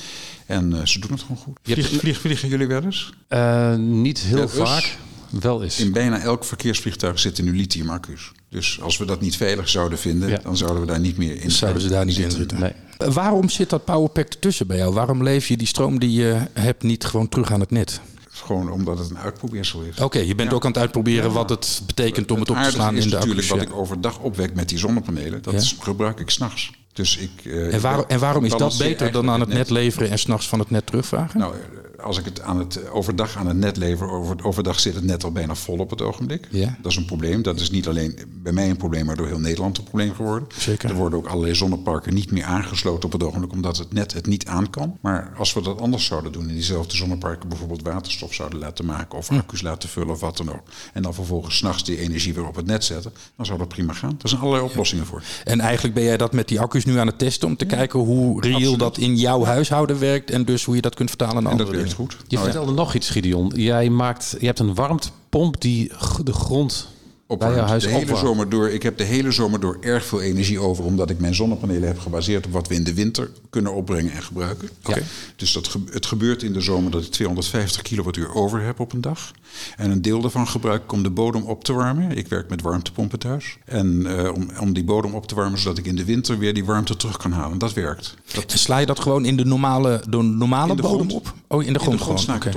[0.46, 1.58] En eh, ze doen het gewoon goed.
[1.62, 3.12] Vlieg, vlieg, vliegen jullie wel eens?
[3.28, 4.98] Eh, niet heel vaak.
[5.40, 5.80] Wel eens.
[5.80, 8.32] In bijna elk verkeersvliegtuig zitten nu lithium-accu's.
[8.48, 10.38] Dus als we dat niet veilig zouden vinden, Ja.
[10.42, 12.60] dan zouden we daar niet meer in Zouden ze daar niet in zitten?
[12.60, 12.72] Nee.
[12.96, 14.94] Waarom zit dat powerpack ertussen bij jou?
[14.94, 18.00] Waarom leef je die stroom die je hebt niet gewoon terug aan het net?
[18.30, 20.00] Gewoon omdat het een uitprobeersel is.
[20.00, 20.56] Oké, je bent Ja.
[20.56, 23.30] ook aan het uitproberen wat het betekent om het op te slaan in de natuurlijk
[23.32, 23.48] accu's.
[23.48, 25.42] wat ik overdag opwek met die zonnepanelen.
[25.42, 25.58] Dat Ja.
[25.60, 26.70] is- gebruik ik s'nachts.
[26.92, 30.10] Dus ik, eh, En, waarom, en waarom is dat beter dan aan het net leveren
[30.10, 31.38] en s'nachts van het net terugvragen?
[31.40, 31.60] Nou, eh,
[32.02, 35.04] als ik het aan het eh, overdag aan het net lever, over, overdag zit het
[35.04, 36.48] net al bijna vol op het ogenblik.
[36.50, 36.76] Ja.
[36.82, 37.42] Dat is een probleem.
[37.42, 40.48] Dat is niet alleen bij mij een probleem, maar door heel Nederland een probleem geworden.
[40.58, 40.90] Zeker.
[40.90, 44.26] Er worden ook allerlei zonneparken niet meer aangesloten op het ogenblik, omdat het net het
[44.26, 44.98] niet aan kan.
[45.00, 49.18] Maar als we dat anders zouden doen, in diezelfde zonneparken bijvoorbeeld waterstof zouden laten maken
[49.18, 50.62] of accu's laten vullen of wat dan ook.
[50.92, 53.92] En dan vervolgens s'nachts die energie weer op het net zetten, dan zou dat prima
[53.92, 54.18] gaan.
[54.22, 55.22] Er zijn allerlei oplossingen voor.
[55.44, 58.00] En eigenlijk ben jij dat met die accu's nu aan het testen om te kijken
[58.00, 61.52] hoe reëel dat in jouw huishouden werkt en dus hoe je dat kunt vertalen naar
[61.52, 62.12] andere goed.
[62.12, 62.52] Je Nou ja.
[62.52, 63.52] vertelde nog iets, Gideon.
[63.54, 65.92] Jij, maakt, je hebt een warmtepomp die
[66.24, 66.88] de grond
[67.26, 67.80] opwarmt.
[67.80, 68.18] de hele opwarmt.
[68.26, 68.68] zomer door.
[68.70, 71.98] Ik heb de hele zomer door erg veel energie over, omdat ik mijn zonnepanelen heb
[71.98, 74.68] gebaseerd op wat we in de winter kunnen opbrengen en gebruiken.
[74.84, 74.96] Ja.
[75.36, 78.92] Dus dat ge- het gebeurt in de zomer dat ik 250 kilowattuur over heb op
[78.92, 79.32] een dag.
[79.76, 82.16] En een deel daarvan gebruik ik om de bodem op te warmen.
[82.16, 83.56] Ik werk met warmtepompen thuis.
[83.64, 86.54] En eh, om, om die bodem op te warmen, zodat ik in de winter weer
[86.54, 87.58] die warmte terug kan halen.
[87.58, 88.14] Dat werkt.
[88.34, 91.12] Dat, En sla je dat gewoon in de normale, de normale In de bodem grond.
[91.12, 91.34] op?
[91.48, 92.50] Oh, in de grond, het oké.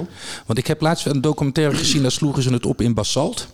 [0.45, 3.47] Want ik heb laatst een documentaire gezien, daar sloegen ze het op in basalt.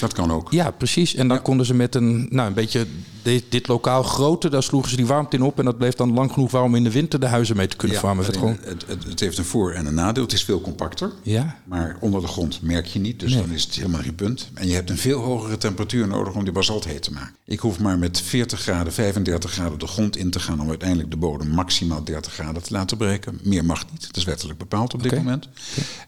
[0.00, 0.52] Dat kan ook.
[0.52, 1.14] Ja, precies.
[1.14, 2.86] En dan konden ze met een, nou, een beetje
[3.22, 5.58] dit, dit lokaal grote, daar sloegen ze die warmte in op.
[5.58, 7.96] En dat bleef dan lang genoeg warm in de winter de huizen mee te kunnen
[7.96, 8.26] Ja, verwarmen.
[8.30, 10.22] Het gewoon, het, het, het heeft een voor- en een nadeel.
[10.22, 11.12] Het is veel compacter.
[11.22, 13.40] ja, Maar onder de grond merk je niet, dus Nee.
[13.42, 14.48] dan is het helemaal geen punt.
[14.54, 17.34] En je hebt een veel hogere temperatuur nodig om die basalt heet te maken.
[17.44, 21.10] Ik hoef maar met 40 graden, 35 graden de grond in te gaan om uiteindelijk
[21.10, 23.38] de bodem maximaal 30 graden te laten breken.
[23.42, 25.48] Meer mag niet, dat is wettelijk bepaald op dit moment.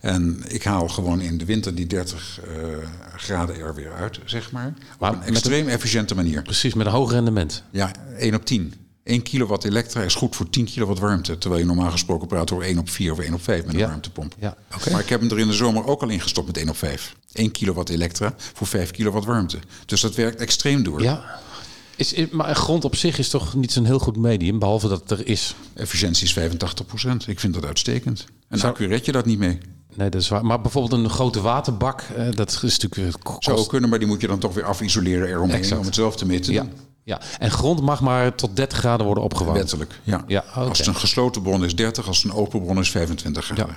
[0.01, 2.57] En ik haal gewoon in de winter die 30 eh,
[3.23, 4.75] graden er weer uit, zeg maar.
[4.99, 6.43] Maar op een extreem efficiënte manier.
[6.43, 7.63] Precies, met een hoog rendement.
[7.71, 8.75] Ja, 1 op 10.
[9.05, 11.39] 1 kilowatt elektra is goed voor 10 kilowatt warmte.
[11.39, 13.81] Terwijl je normaal gesproken praat over 1 op 4 of 1 op 5 met een
[13.81, 13.87] Ja.
[13.87, 14.35] warmtepomp.
[14.39, 14.57] Ja.
[14.91, 17.15] Maar ik heb hem er in de zomer ook al ingestopt met 1 op 5.
[17.33, 19.59] 1 kilowatt elektra voor 5 kilowatt warmte.
[19.87, 21.03] Dus dat werkt extreem door.
[21.03, 21.41] Ja.
[21.97, 25.01] Is, is- maar grond op zich is toch niet zo'n heel goed medium, behalve dat
[25.01, 25.55] het er is.
[25.75, 28.25] Efficiëntie is 85% Ik vind dat uitstekend.
[28.49, 29.59] En Zou- accu red je dat niet mee.
[29.95, 30.45] Nee, dat is waar.
[30.47, 33.15] Maar bijvoorbeeld een grote waterbak, eh, dat is natuurlijk...
[33.17, 35.81] eh, kost- Zou kunnen, maar die moet je dan toch weer afisoleren eromheen Exact.
[35.81, 36.67] om het zelf te mee te Ja.
[37.05, 39.59] Ja, en grond mag maar tot 30 graden worden opgewarmd.
[39.59, 40.25] Wettelijk, ja.
[40.27, 40.69] Ja, oké.
[40.69, 43.67] Als het een gesloten bron is 30, als het een open bron is 25 graden.
[43.67, 43.77] Ja.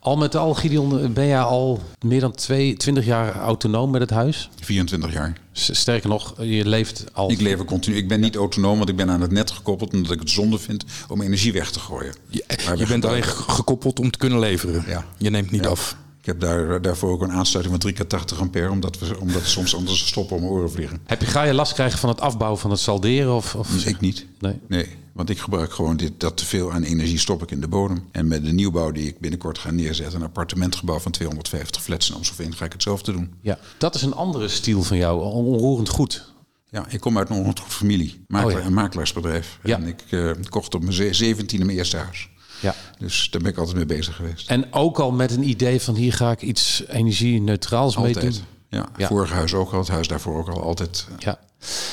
[0.00, 4.10] Al met al, Gideon, ben jij al meer dan twee, 20 jaar autonoom met het
[4.10, 4.50] huis?
[4.60, 5.32] 24 jaar.
[5.52, 7.30] Sterker nog, je leeft al...
[7.30, 7.96] Ik leef continu.
[7.96, 10.58] Ik ben niet autonoom, want ik ben aan het net gekoppeld omdat ik het zonde
[10.58, 12.14] vind om energie weg te gooien.
[12.28, 12.44] Je,
[12.76, 14.84] je bent alleen gekoppeld om te kunnen leveren.
[14.86, 15.04] Ja.
[15.16, 15.70] Je neemt niet Ja.
[15.70, 15.96] af.
[16.24, 19.42] Ik heb daar, daarvoor ook een aansluiting van 3 keer 80 ampère, omdat we omdat
[19.42, 21.00] we soms anders stoppen om mijn oren vliegen.
[21.06, 23.34] Heb je, ga je last krijgen van het afbouwen van het salderen?
[23.34, 23.86] Of, of...
[23.86, 24.26] Ik niet.
[24.38, 24.58] Nee.
[24.68, 27.68] Nee, want ik gebruik gewoon dit, dat te veel aan energie stop ik in de
[27.68, 28.04] bodem.
[28.12, 32.14] En met de nieuwbouw die ik binnenkort ga neerzetten, een appartementgebouw van 250 flats in
[32.16, 33.34] Amstelveen, ga ik hetzelfde doen.
[33.40, 36.32] Ja, dat is een andere stijl van jou, on- onroerend goed.
[36.70, 38.66] Ja, ik kom uit een ongoed familie, makelaar, Oh ja.
[38.66, 39.58] een makelaarsbedrijf.
[39.62, 39.76] Ja.
[39.76, 42.28] En ik eh, kocht op mijn ze- 17e mijn eerste huis.
[42.60, 42.74] Ja.
[42.98, 44.48] Dus daar ben ik altijd mee bezig geweest.
[44.50, 48.32] En ook al met een idee van hier ga ik iets energie-neutraals mee doen.
[48.68, 49.06] Ja, Ja.
[49.06, 51.06] vorig huis ook al, het huis daarvoor ook al altijd.
[51.10, 51.38] eh, Ja.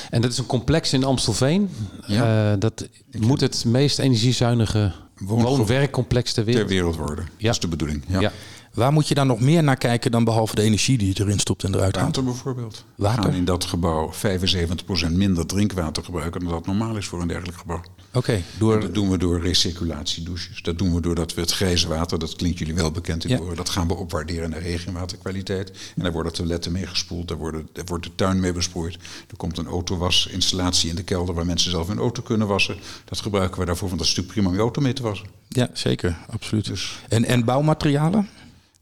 [0.09, 1.69] En dat is een complex in Amstelveen.
[2.07, 2.51] Ja.
[2.51, 2.87] Eh, dat
[3.19, 6.69] moet het meest energiezuinige woon-werkcomplex ter ter wereld.
[6.69, 7.25] wereld worden.
[7.37, 7.45] Ja.
[7.45, 8.03] Dat is de bedoeling.
[8.07, 8.19] Ja.
[8.19, 8.31] Ja.
[8.73, 11.39] Waar moet je dan nog meer naar kijken dan behalve de energie die je erin
[11.39, 12.05] stopt en eruit haalt?
[12.15, 12.85] Water bijvoorbeeld.
[12.95, 13.19] Water?
[13.21, 17.27] We gaan in dat gebouw 75% minder drinkwater gebruiken dan dat normaal is voor een
[17.27, 17.81] dergelijk gebouw.
[18.13, 18.79] Oké, door...
[18.79, 20.61] Dat doen we door recirculatiedouches.
[20.61, 23.55] Dat doen we doordat we het grijze water, dat klinkt jullie wel bekend in Ja.
[23.55, 25.69] dat gaan we opwaarderen naar regenwaterkwaliteit.
[25.95, 28.97] En daar worden toiletten mee gespoeld, daar, worden, daar wordt de tuin mee besproeid.
[29.29, 32.75] Er komt een autowasinstallatie in de kelder waar mensen zelf hun auto kunnen wassen.
[33.05, 35.27] Dat gebruiken we daarvoor, want dat is natuurlijk prima om je auto mee te wassen.
[35.47, 36.17] Ja, zeker.
[36.29, 36.65] Absoluut.
[36.65, 38.29] Dus- En, en bouwmaterialen?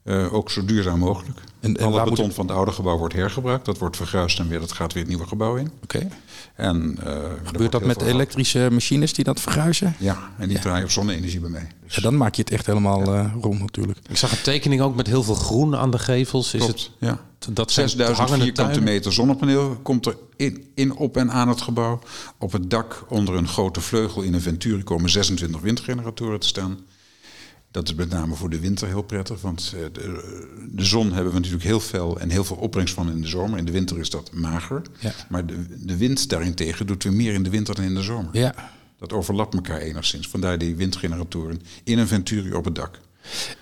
[0.04, 1.39] Eh, ook zo duurzaam mogelijk.
[1.60, 3.65] En- en moet beton het- van het oude gebouw wordt hergebruikt.
[3.65, 5.72] Dat wordt vergruist en weer, dat gaat weer het nieuwe gebouw in.
[5.84, 6.08] Oké.
[6.56, 9.95] En, eh, Gebeurt dat met elektrische machines die dat vergruisen?
[10.00, 11.67] Ja, en die draaien op zonne-energie bij mij.
[11.86, 14.00] Dus Ja, dan maak je het echt helemaal eh, rond natuurlijk.
[14.10, 16.54] Ik zag een tekening ook met heel veel groen aan de gevels.
[16.54, 17.19] Is klopt, ja.
[17.39, 21.48] het, dat zijn 6000 hangende vierkante meter zonnepaneel komt er in, in, op en aan
[21.48, 22.00] het gebouw.
[22.38, 26.80] Op het dak onder een grote vleugel in een Venturi komen 26 windgeneratoren te staan.
[27.71, 30.23] Dat is met name voor de winter heel prettig, want eh, de,
[30.71, 33.58] de zon hebben we natuurlijk heel fel en heel veel opbrengst van in de zomer.
[33.58, 34.82] In de winter is dat mager.
[34.99, 35.12] Ja.
[35.29, 38.38] Maar de, de wind daarentegen doet weer meer in de winter dan in de zomer.
[38.38, 38.55] Ja.
[38.97, 40.27] Dat overlapt elkaar enigszins.
[40.27, 42.99] Vandaar die windgeneratoren in een Venturi op het dak.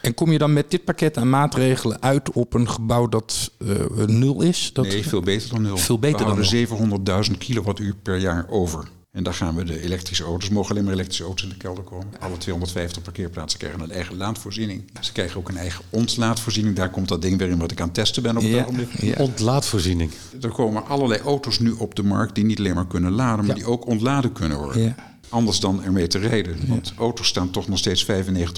[0.02, 4.06] En kom je dan met dit pakket aan maatregelen uit op een gebouw dat eh,
[4.06, 4.70] nul is?
[4.74, 5.78] Dat, nee, veel beter dan nul.
[5.78, 6.68] Veel beter we dan
[7.06, 8.88] houden 700.000 kilowattuur per jaar over.
[9.18, 11.84] En daar gaan we de elektrische auto's, mogen alleen maar elektrische auto's in de kelder
[11.84, 12.08] komen.
[12.20, 14.84] Alle 250 parkeerplaatsen krijgen een eigen laadvoorziening.
[15.02, 16.76] Ze krijgen ook een eigen ontlaadvoorziening.
[16.76, 18.62] Daar komt dat ding weer in wat ik aan het testen ben op het Ja,
[18.62, 19.02] ogenblik.
[19.02, 19.16] ja.
[19.18, 20.12] Ontlaadvoorziening.
[20.42, 23.56] Er komen allerlei auto's nu op de markt die niet alleen maar kunnen laden, maar
[23.56, 24.82] die ook ontladen kunnen worden.
[24.82, 24.96] Ja.
[25.30, 26.58] Anders dan ermee te rijden.
[26.68, 28.08] Want auto's staan toch nog steeds 95%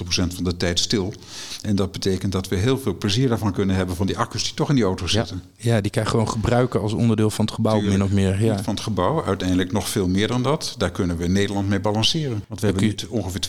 [0.08, 1.14] van de tijd stil.
[1.62, 4.54] En dat betekent dat we heel veel plezier daarvan kunnen hebben van die accu's die
[4.54, 5.42] toch in die auto's zitten.
[5.56, 8.44] ja, die kan je gewoon gebruiken als onderdeel van het gebouw, min of meer.
[8.44, 8.62] Ja.
[8.62, 10.74] Van het gebouw, uiteindelijk nog veel meer dan dat.
[10.78, 12.44] Daar kunnen we Nederland mee balanceren.
[12.48, 13.40] Want we hebben nu ongeveer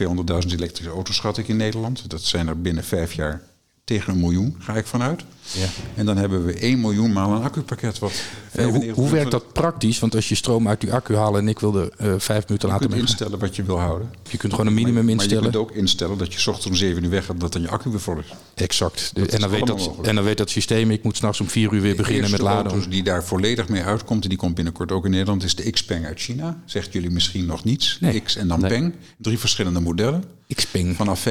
[0.44, 2.10] 200.000 elektrische auto's, schat ik, in Nederland.
[2.10, 3.42] Dat zijn er binnen vijf jaar
[3.84, 5.24] tegen een miljoen, ga ik vanuit.
[5.54, 5.68] Ja.
[5.96, 8.00] En dan hebben we 1 miljoen maal een accupakket.
[8.00, 10.00] Wat hoe, 95 hoe werkt dat praktisch?
[10.00, 12.68] Want als je stroom uit die accu haalt en ik wil er eh, vijf minuten
[12.68, 13.00] Je later kunt mee...
[13.02, 14.10] instellen wat je wil houden.
[14.30, 15.44] Je kunt gewoon een minimum Maar instellen.
[15.44, 17.62] je kunt ook instellen dat je 's ochtends om 7 uur weg gaat, dat dan
[17.62, 18.34] je accu weer vol is.
[18.56, 19.12] Exact.
[19.14, 20.08] Dat en, dan weet dat, mogelijk.
[20.08, 22.72] en dan weet dat systeem, ik moet s'nachts om vier uur weer beginnen met laden.
[22.72, 25.70] auto's die daar volledig mee uitkomt, en die komt binnenkort ook in Nederland, is de
[25.72, 26.62] Xpeng uit China.
[26.66, 27.98] Zegt jullie misschien nog niets.
[28.00, 28.20] Nee.
[28.20, 28.70] X en dan Nee.
[28.70, 28.94] Peng.
[29.18, 30.24] Drie verschillende modellen.
[30.56, 30.96] Xpeng.
[30.96, 31.26] Vanaf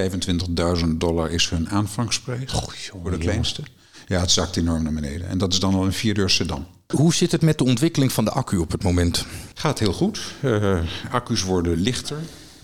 [0.83, 2.53] 25.000 dollar is hun aanvangsprijs
[3.03, 3.63] voor de kleinste.
[4.11, 5.29] Ja, het zakt enorm naar beneden.
[5.29, 6.67] En dat is dan al een vierdeur sedan.
[6.95, 9.27] Hoe zit het met de ontwikkeling van de accu op het moment?
[9.55, 10.21] Gaat heel goed.
[10.43, 12.17] Eh, accu's worden lichter,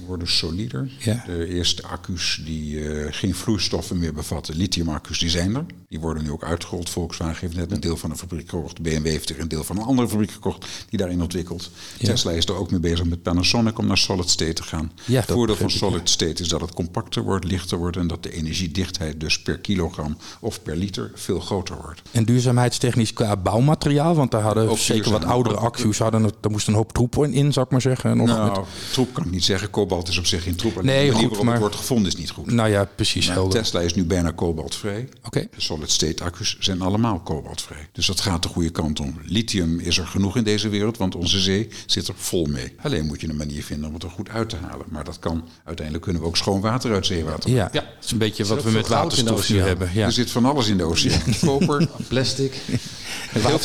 [0.06, 0.90] worden solider.
[0.98, 1.22] Ja.
[1.26, 5.64] De eerste accu's die eh, geen vloeistoffen meer bevatten, lithium-accu's, die zijn er.
[5.88, 6.90] Die worden nu ook uitgerold.
[6.90, 8.82] Volkswagen heeft net een deel van een fabriek gekocht.
[8.82, 11.70] BMW heeft er een deel van een andere fabriek gekocht die daarin ontwikkelt.
[11.98, 12.06] Ja.
[12.06, 14.92] Tesla is er ook mee bezig met Panasonic om naar solid state te gaan.
[15.04, 18.22] Ja, het voordeel van solid state is dat het compacter wordt, lichter wordt en dat
[18.22, 22.02] de energiedichtheid dus per kilogram of per liter veel groter wordt.
[22.10, 24.14] En duurzaamheidstechnisch qua bouwmateriaal?
[24.14, 27.24] Want daar hadden Ook zeker wat oudere accu's, hadden het, daar moest een hoop troep
[27.26, 28.16] in, zou ik maar zeggen.
[28.16, 29.70] Nog met- Nou, troep kan ik niet zeggen.
[29.88, 30.72] Kobalt is op zich geen troep.
[30.72, 32.52] Alleen Nee, de manier goed, waarop maar- het wordt gevonden is niet goed.
[32.52, 33.26] nou ja, precies.
[33.26, 33.60] Maar helder.
[33.62, 35.08] Tesla is nu bijna kobaltvrij.
[35.24, 35.40] Oké.
[35.40, 37.88] De solid-state accu's zijn allemaal kobaltvrij.
[37.92, 39.20] Dus dat gaat de goede kant om.
[39.24, 42.72] Lithium is er genoeg in deze wereld, want onze zee zit er vol mee.
[42.82, 44.86] Alleen moet je een manier vinden om het er goed uit te halen.
[44.88, 45.44] Maar dat kan.
[45.64, 47.50] Uiteindelijk kunnen we ook schoon water uit zeewater.
[47.50, 47.80] Ja, Ja.
[47.80, 49.66] dat is een beetje wat we met waterstof nu oceaan.
[49.66, 49.90] hebben.
[49.94, 50.04] Ja.
[50.06, 51.20] Er zit van alles in de oceaan.
[51.40, 52.52] Koper, Plastic.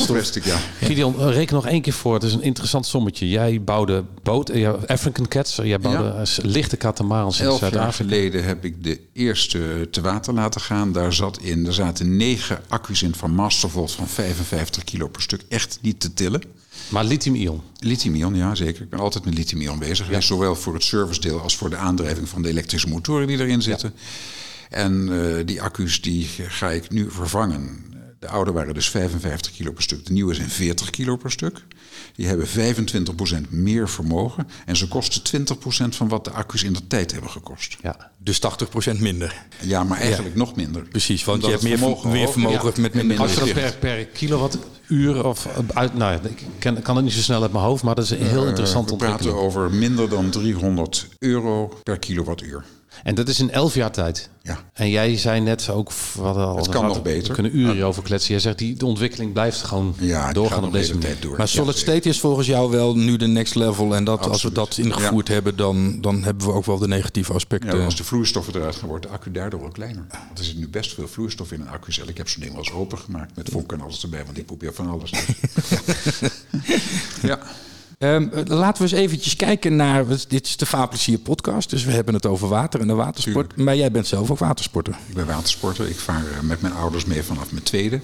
[0.07, 0.57] plastic, ja.
[0.81, 2.13] Gideon, eh, reken nog één keer voor.
[2.13, 3.29] Het is een interessant sommetje.
[3.29, 5.55] Jij bouwde boot, eh, ja, African Cats.
[5.55, 6.10] Jij bouwde Ja.
[6.11, 6.11] eh,
[6.41, 8.10] lichte katamarans in Elf jaar Zuid-Afrika.
[8.10, 10.91] geleden heb ik de eerste te water laten gaan.
[10.91, 15.41] Daar, zat in, er zaten negen accu's in van Mastervolt van 55 kilo per stuk.
[15.50, 16.41] Echt niet te tillen.
[16.89, 17.62] Maar lithium-ion.
[17.80, 18.82] Lithium-ion, ja zeker.
[18.82, 20.28] Ik ben altijd met lithium-ion bezig geweest.
[20.28, 23.93] Zowel voor het servicedeel als voor de aandrijving van de elektrische motoren die erin zitten.
[24.69, 27.86] En uh, die accu's die ga ik nu vervangen.
[28.21, 30.05] De oude waren dus 55 kilo per stuk.
[30.05, 31.63] De nieuwe zijn 40 kilo per stuk.
[32.15, 34.47] Die hebben 25% meer vermogen.
[34.65, 37.77] En ze kosten 20% van wat de accu's in de tijd hebben gekost.
[37.81, 38.41] Ja, dus
[38.95, 39.45] 80% minder.
[39.60, 40.81] Ja, maar eigenlijk nog minder.
[40.81, 43.75] Precies, want Omdat je hebt meer vermogen, meer vermogen met minder Als je dat per,
[43.79, 45.93] per kilowattuur of uit...
[45.93, 48.25] Nou, ik kan, kan het niet zo snel uit mijn hoofd, maar dat is een
[48.27, 52.65] heel interessant uh, we praten over minder dan 300 euro per kilowattuur.
[53.04, 54.30] En dat is in elf jaar tijd.
[54.44, 54.60] Ja.
[54.74, 57.28] En jij zei net ook, wat al, het kan nog beter.
[57.28, 57.84] We kunnen uren ja.
[57.84, 58.32] over kletsen.
[58.32, 61.38] Jij zegt die de ontwikkeling blijft gewoon ja, doorgaan op deze tijd door.
[61.38, 63.96] Maar solid ja, state is volgens jou wel nu de next level.
[63.96, 67.34] En dat als we dat ingevoerd hebben, dan, dan hebben we ook wel de negatieve
[67.34, 67.78] aspecten.
[67.78, 70.06] Ja, als de vloeistoffen eruit gaan, wordt de accu daardoor ook kleiner.
[70.10, 72.08] Want er zit nu best veel vloeistof in een accucel.
[72.08, 74.46] Ik heb zo'n ding wel eens open gemaakt met vonk en alles erbij, want ik
[74.46, 75.12] probeer van alles.
[77.22, 77.40] ja.
[78.04, 80.06] Um, laten we eens eventjes kijken naar...
[80.28, 83.50] Dit is de Vaarplezier podcast, dus we hebben het over water en de watersport.
[83.50, 83.66] Tuurlijk.
[83.66, 84.98] Maar jij bent zelf ook watersporter.
[85.08, 85.90] Ik ben watersporter.
[85.90, 88.00] Ik vaar met mijn ouders mee vanaf mijn tweede.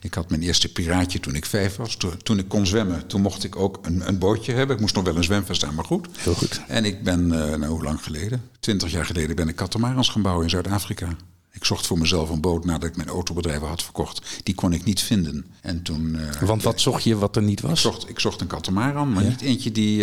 [0.00, 1.96] Ik had mijn eerste piraatje toen ik vijf was.
[2.22, 4.74] Toen ik kon zwemmen, toen mocht ik ook een, een bootje hebben.
[4.76, 6.06] Ik moest nog wel een zwemvest aan, maar goed.
[6.16, 6.60] Heel goed.
[6.68, 8.42] En ik ben, uh, nou hoe lang geleden?
[8.60, 11.08] Twintig jaar geleden ben ik katamarans gaan bouwen in Zuid-Afrika.
[11.56, 14.40] Ik zocht voor mezelf een boot nadat ik mijn autobedrijf had verkocht.
[14.42, 15.46] Die kon ik niet vinden.
[15.60, 17.72] En toen, uh, Want wat zocht je wat er niet was?
[17.72, 19.28] Ik zocht, ik zocht een katamaran, maar ja?
[19.28, 19.98] niet eentje die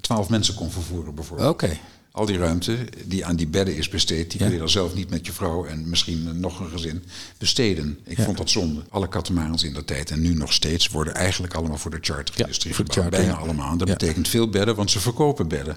[0.00, 1.50] twaalf uh, mensen kon vervoeren bijvoorbeeld.
[1.50, 1.64] Oké.
[1.64, 1.80] Okay.
[2.16, 4.44] Al die ruimte die aan die bedden is besteed, die ja.
[4.44, 7.04] kun je dan zelf niet met je vrouw en misschien nog een gezin
[7.38, 7.98] besteden.
[8.04, 8.24] Ik ja.
[8.24, 8.82] vond dat zonde.
[8.88, 12.74] Alle katamarans in de tijd en nu nog steeds worden eigenlijk allemaal voor de charterindustrie
[12.76, 13.10] ja, gebouwd.
[13.10, 13.76] Bijna allemaal.
[13.76, 15.76] Dat betekent veel bedden, want ze verkopen bedden.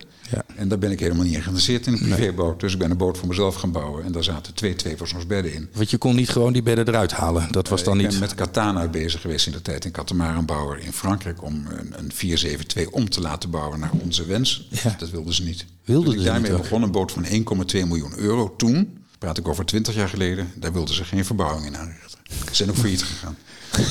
[0.56, 2.50] En daar ben ik helemaal niet geïnteresseerd in een privéboot.
[2.50, 2.58] Nee.
[2.58, 5.70] Dus ik ben een boot voor mezelf gaan bouwen en daar zaten twee tweepersoonsbedden in.
[5.74, 7.52] Want je kon niet gewoon die bedden eruit halen.
[7.52, 8.12] Dat was uh, dan ik niet.
[8.12, 12.12] ben met Katana bezig geweest in de tijd, een katamaranbouwer in Frankrijk, om een, een
[12.14, 14.68] 472 om te laten bouwen naar onze wens.
[14.98, 15.66] Dat wilden ze niet.
[15.88, 17.32] Wilden ik daarmee begon een boot van 1,2
[17.72, 18.54] miljoen euro.
[18.58, 22.20] Toen, praat ik over 20 jaar geleden, daar wilden ze geen verbouwing in aanrichten.
[22.30, 23.38] Ze zijn ook failliet gegaan.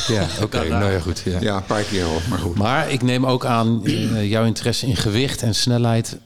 [0.06, 0.42] Ja, oké.
[0.44, 1.22] Okay, nou ja, goed.
[1.24, 1.40] Ja.
[1.40, 2.56] ja, een paar keer hoor, maar goed.
[2.56, 6.16] Maar ik neem ook aan uh, jouw interesse in gewicht en snelheid.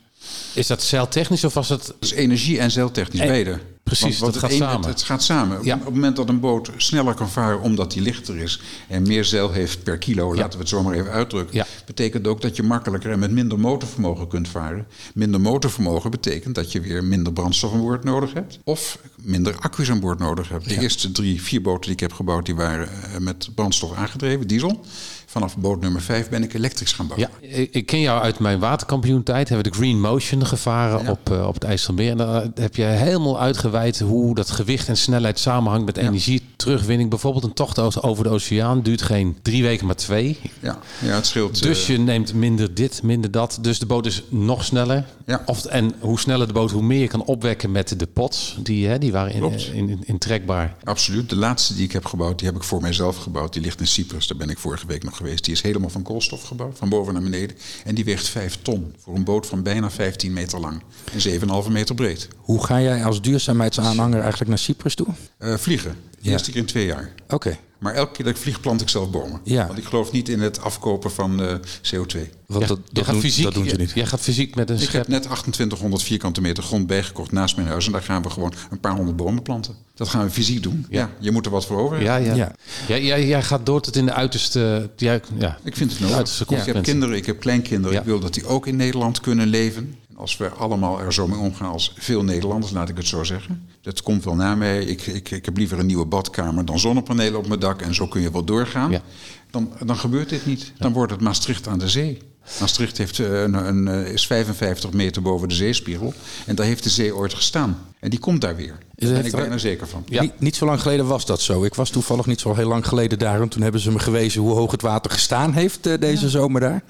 [0.55, 1.87] Is dat zeiltechnisch of was het...
[1.87, 3.59] Dat is energie en zeiltechnisch, beide.
[3.99, 4.89] Precies, want, dat want gaat het samen.
[4.89, 5.65] Het, gaat samen.
[5.65, 5.75] Ja.
[5.75, 9.25] Op het moment dat een boot sneller kan varen omdat die lichter is en meer
[9.25, 12.63] zeil heeft per kilo, laten we het zo maar even uitdrukken, betekent ook dat je
[12.63, 14.87] makkelijker en met minder motorvermogen kunt varen.
[15.15, 19.91] Minder motorvermogen betekent dat je weer minder brandstof aan boord nodig hebt of minder accu's
[19.91, 20.69] aan boord nodig hebt.
[20.69, 24.85] De eerste drie, vier boten die ik heb gebouwd, die waren met brandstof aangedreven, diesel.
[25.31, 27.31] Vanaf boot nummer 5 ben ik elektrisch gaan bouwen.
[27.41, 29.49] Ja, ik ken jou uit mijn waterkampioentijd.
[29.49, 31.11] Hebben we de Green Motion gevaren ja.
[31.11, 32.11] op, uh, op het IJsselmeer.
[32.11, 36.03] En daar heb je helemaal uitgeweid hoe dat gewicht en snelheid samenhangt met ja.
[36.03, 37.11] energie, terugwinning.
[37.11, 40.39] Bijvoorbeeld een tocht over de oceaan duurt geen drie weken, maar twee.
[40.61, 41.63] Ja, ja het scheelt.
[41.63, 43.59] Dus je neemt minder dit, minder dat.
[43.61, 45.05] Dus de boot is nog sneller.
[45.27, 45.43] Ja.
[45.47, 48.57] Of, en hoe sneller de boot, hoe meer je kan opwekken met de pots.
[48.63, 50.77] Die, hè, die waren in, in, in, in trekbaar.
[50.85, 51.29] Absoluut.
[51.29, 53.53] De laatste die ik heb gebouwd, die heb ik voor mijzelf gebouwd.
[53.53, 54.27] Die ligt in Cyprus.
[54.27, 55.45] Daar ben ik vorige week nog geweest.
[55.45, 57.57] Die is helemaal van koolstof gebouwd, van boven naar beneden.
[57.85, 61.71] En die weegt 5 ton voor een boot van bijna 15 meter lang en 7,5
[61.71, 62.29] meter breed.
[62.37, 65.07] Hoe ga jij als duurzaamheidsaanhanger eigenlijk naar Cyprus toe?
[65.39, 65.91] Uh, vliegen.
[66.11, 66.31] De Ja.
[66.31, 67.13] eerste keer in twee jaar.
[67.25, 67.35] Oké.
[67.35, 67.59] Okay.
[67.81, 69.41] Maar elke keer dat ik vlieg, plant ik zelf bomen.
[69.45, 69.67] Ja.
[69.67, 72.19] Want ik geloof niet in het afkopen van uh, CO2.
[72.47, 73.91] Want Ja, dat, dat, gaat doen, fysiek, dat doen ze jij- niet.
[73.95, 74.93] Jij gaat fysiek met een Ik schep.
[75.01, 77.87] heb net 2800 vierkante meter grond bijgekocht naast mijn huis.
[77.87, 79.75] En daar gaan we gewoon een paar honderd bomen planten.
[79.95, 80.87] Dat gaan we fysiek doen.
[80.91, 81.11] Ja, Ja.
[81.19, 82.23] je moet er wat voor over hebben.
[82.25, 82.35] Ja, ja.
[82.35, 82.53] Ja.
[82.89, 84.91] Jij, jij, jij gaat door tot in de uiterste...
[84.97, 85.59] Ja, ja.
[85.65, 86.17] Ik vind het nodig.
[86.17, 87.93] uiterste ik heb kinderen, ik heb kleinkinderen.
[87.93, 88.01] Ja.
[88.01, 89.95] Ik wil dat die ook in Nederland kunnen leven.
[90.21, 93.69] Als we allemaal er zo mee omgaan als veel Nederlanders, laat ik het zo zeggen.
[93.81, 94.85] Dat komt wel na mij.
[94.85, 97.83] Ik, ik, ik heb liever een nieuwe badkamer dan zonnepanelen op mijn dak.
[97.83, 98.91] En zo kun je wel doorgaan.
[98.91, 99.03] Ja.
[99.51, 100.73] Dan, dan gebeurt dit niet.
[100.79, 102.19] Dan wordt het Maastricht aan de zee.
[102.61, 106.15] Maastricht heeft, eh, een, een, eh, is 55 meter boven de zeespiegel.
[106.47, 107.79] En daar heeft de zee ooit gestaan.
[108.01, 108.79] En die komt daar weer.
[108.95, 110.03] Daar ben ik er- bijna zeker van.
[110.07, 110.23] Ja.
[110.23, 111.65] Niet, niet zo lang geleden was dat zo.
[111.65, 113.41] Ik was toevallig niet zo heel lang geleden daar.
[113.41, 116.61] En toen hebben ze me gewezen hoe hoog het water gestaan heeft eh, deze zomer
[116.61, 116.83] daar.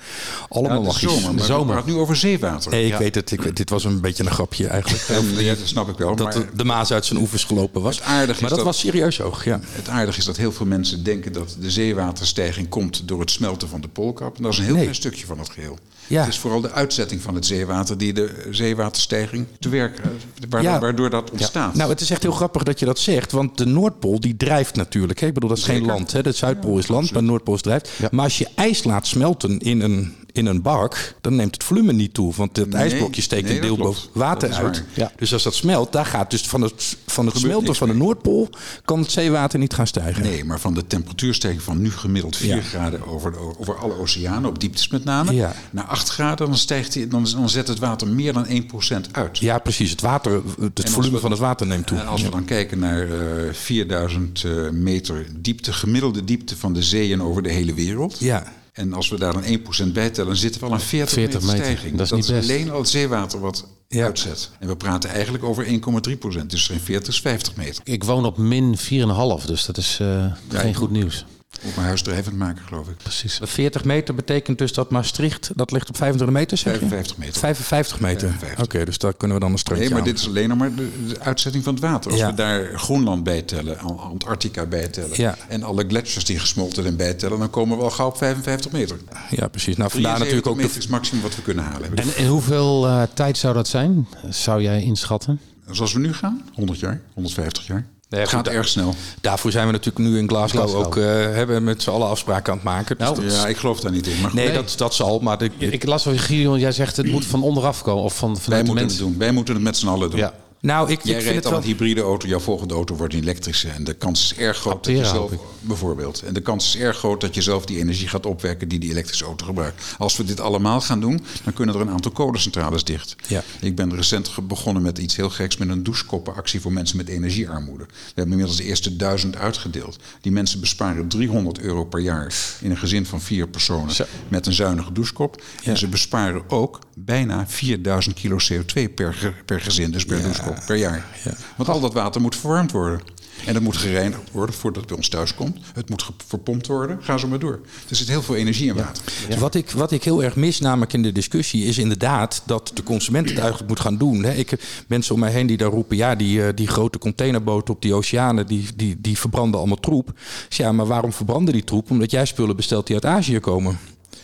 [0.48, 1.66] Allemaal Ja, zomer, maar zomer.
[1.66, 2.70] we praten nu over zeewater.
[2.70, 2.98] Nee, ik Ja.
[2.98, 3.30] weet het.
[3.30, 5.02] Ik dit was een beetje een grapje eigenlijk.
[5.08, 6.16] En, ja, dat snap ik wel.
[6.16, 7.96] dat maar de, de Maas uit zijn oevers gelopen was.
[7.98, 9.60] Het maar dat, dat- was serieus hoog, ja.
[9.62, 13.68] Het aardige is dat heel veel mensen denken dat de zeewaterstijging komt door het smelten
[13.68, 14.36] van de poolkap.
[14.36, 14.82] En dat is een heel Nee.
[14.82, 15.78] klein stukje van het geheel.
[16.10, 16.20] Ja.
[16.24, 20.04] Het is vooral de uitzetting van het zeewater die de zeewaterstijging te werk, eh,
[20.48, 21.74] waardoor, waardoor dat ontstaat.
[21.74, 23.32] Nou, het is echt heel grappig dat je dat zegt.
[23.32, 25.20] Want de Noordpool die drijft natuurlijk.
[25.20, 25.26] Hè?
[25.26, 26.12] Ik bedoel, dat is geen land.
[26.12, 26.22] Hè?
[26.22, 27.90] De Zuidpool is land, maar de Noordpool is drijft.
[28.10, 31.92] Maar als je ijs laat smelten in een, in een bak, dan neemt het volume
[31.92, 32.32] niet toe.
[32.36, 34.84] Want het Nee, ijsblokje steekt nee, een deel boven water uit.
[34.94, 35.12] Ja.
[35.16, 37.94] Dus als dat smelt, daar gaat dus van het, van het smelten van de.
[37.94, 38.48] Noordpool...
[38.84, 40.22] kan het zeewater niet gaan stijgen.
[40.22, 42.62] Nee, maar van de temperatuurstijging van nu gemiddeld 4 Ja.
[42.62, 45.52] graden over, over alle oceanen, op dieptes met name, Ja.
[45.70, 49.38] naar 8 graden, dan, stijgt die, dan, dan zet het water meer dan 1% uit.
[49.38, 49.90] Ja, precies.
[49.90, 50.42] Het, water,
[50.74, 51.98] het volume we- van het water neemt toe.
[51.98, 56.82] En als we dan kijken naar eh 4000 eh, meter diepte, gemiddelde diepte van de
[56.82, 58.16] zeeën over de hele wereld.
[58.18, 58.52] Ja.
[58.72, 61.40] En als we daar dan 1% bij tellen, dan zitten we al aan 40, 40
[61.42, 61.96] meter, stijging.
[61.96, 62.50] Dat is niet best.
[62.50, 64.04] alleen al het zeewater wat Ja.
[64.04, 64.50] uitzet.
[64.58, 66.50] En we praten eigenlijk over 1,3%.
[66.50, 67.80] Dus geen 40 is 50 meter.
[67.84, 71.24] Ik woon op min 4,5, dus dat is eh, geen ik goed nieuws.
[71.64, 72.96] Op mijn huis drijvend maken, geloof ik.
[72.96, 73.38] Precies.
[73.42, 76.78] 40 meter betekent dus dat Maastricht, dat ligt op 25 meter, zeg je?
[76.78, 77.34] 55 meter.
[77.40, 78.28] 55 meter.
[78.28, 78.64] 55.
[78.64, 80.08] Oké, dus daar kunnen we dan een strandje Nee, maar aan.
[80.12, 82.10] dit is alleen nog maar de, de uitzetting van het water.
[82.10, 82.26] Als Ja.
[82.26, 85.16] we daar Groenland bijtellen, An- Antarctica bijtellen...
[85.16, 85.36] Ja.
[85.48, 87.38] en alle gletsjers die gesmolten zijn bijtellen...
[87.38, 88.96] dan komen we al gauw op 55 meter.
[89.30, 89.76] Ja, precies.
[89.76, 91.96] Nou, vandaar 73 natuurlijk ook meter de, is het maximum wat we kunnen halen.
[91.96, 94.08] En in hoeveel eh, tijd zou dat zijn?
[94.28, 95.40] Zou jij inschatten?
[95.70, 97.86] Zoals we nu gaan, 100 jaar, 150 jaar.
[98.10, 98.94] Nee, het gaat erg snel.
[99.20, 100.86] Daarvoor zijn we natuurlijk nu in Glasgow, Glasgow.
[100.86, 100.96] ook...
[100.96, 102.98] eh, hebben met z'n allen afspraken aan het maken.
[102.98, 104.20] Dus Nou, dat- Ja, ik geloof daar niet in.
[104.20, 104.54] Maar nee, nee.
[104.54, 105.38] Dat, dat zal, maar...
[105.38, 108.02] De, Ik las wel, Gideon, jij zegt het moet van onderaf komen.
[108.04, 109.10] Of van, wij vanuit de moeten het mensen.
[109.10, 109.18] doen.
[109.18, 110.18] Wij moeten het met z'n allen doen.
[110.18, 110.32] Ja.
[110.60, 111.60] Nou, ik, Jij ik vind het al wel...
[111.60, 113.68] een hybride auto, jouw volgende auto wordt een elektrische.
[113.68, 116.22] En de kans is erg groot dat je zelf, bijvoorbeeld.
[116.22, 118.90] En de kans is erg groot dat je zelf die energie gaat opwekken die die
[118.90, 119.82] elektrische auto gebruikt.
[119.98, 123.16] Als we dit allemaal gaan doen, dan kunnen er een aantal kolencentrales dicht.
[123.26, 123.42] Ja.
[123.60, 127.84] Ik ben recent begonnen met iets heel geks, met een douchekoppenactie voor mensen met energiearmoede.
[127.84, 129.98] We hebben inmiddels de eerste duizend uitgedeeld.
[130.20, 134.04] Die mensen besparen 300 euro per jaar in een gezin van vier personen Zo.
[134.28, 135.42] met een zuinige douchekop.
[135.62, 135.70] Ja.
[135.70, 140.22] En ze besparen ook bijna 4000 kilo CO2 per, per gezin, dus per Ja.
[140.22, 141.06] douchekop per jaar.
[141.24, 141.32] Ja.
[141.56, 143.00] Want al dat water moet verwarmd worden.
[143.46, 145.58] En dat moet gereinigd worden voordat het bij ons thuis komt.
[145.74, 146.98] Het moet verpompt worden.
[147.00, 147.60] Ga zo maar door.
[147.88, 149.02] Er zit heel veel energie in water.
[149.38, 152.82] Wat, ik, wat ik heel erg mis, namelijk in de discussie, is inderdaad dat de
[152.82, 154.24] consument het eigenlijk moet gaan doen.
[154.24, 154.32] Hè.
[154.32, 154.52] Ik,
[154.86, 157.94] mensen om mij heen die daar roepen, ja, die, eh, die grote containerboten op die
[157.94, 160.12] oceanen, die, die, die verbranden allemaal troep.
[160.48, 161.90] Zeg, Ja, maar waarom verbranden die troep?
[161.90, 163.78] Omdat jij spullen bestelt die uit Azië komen.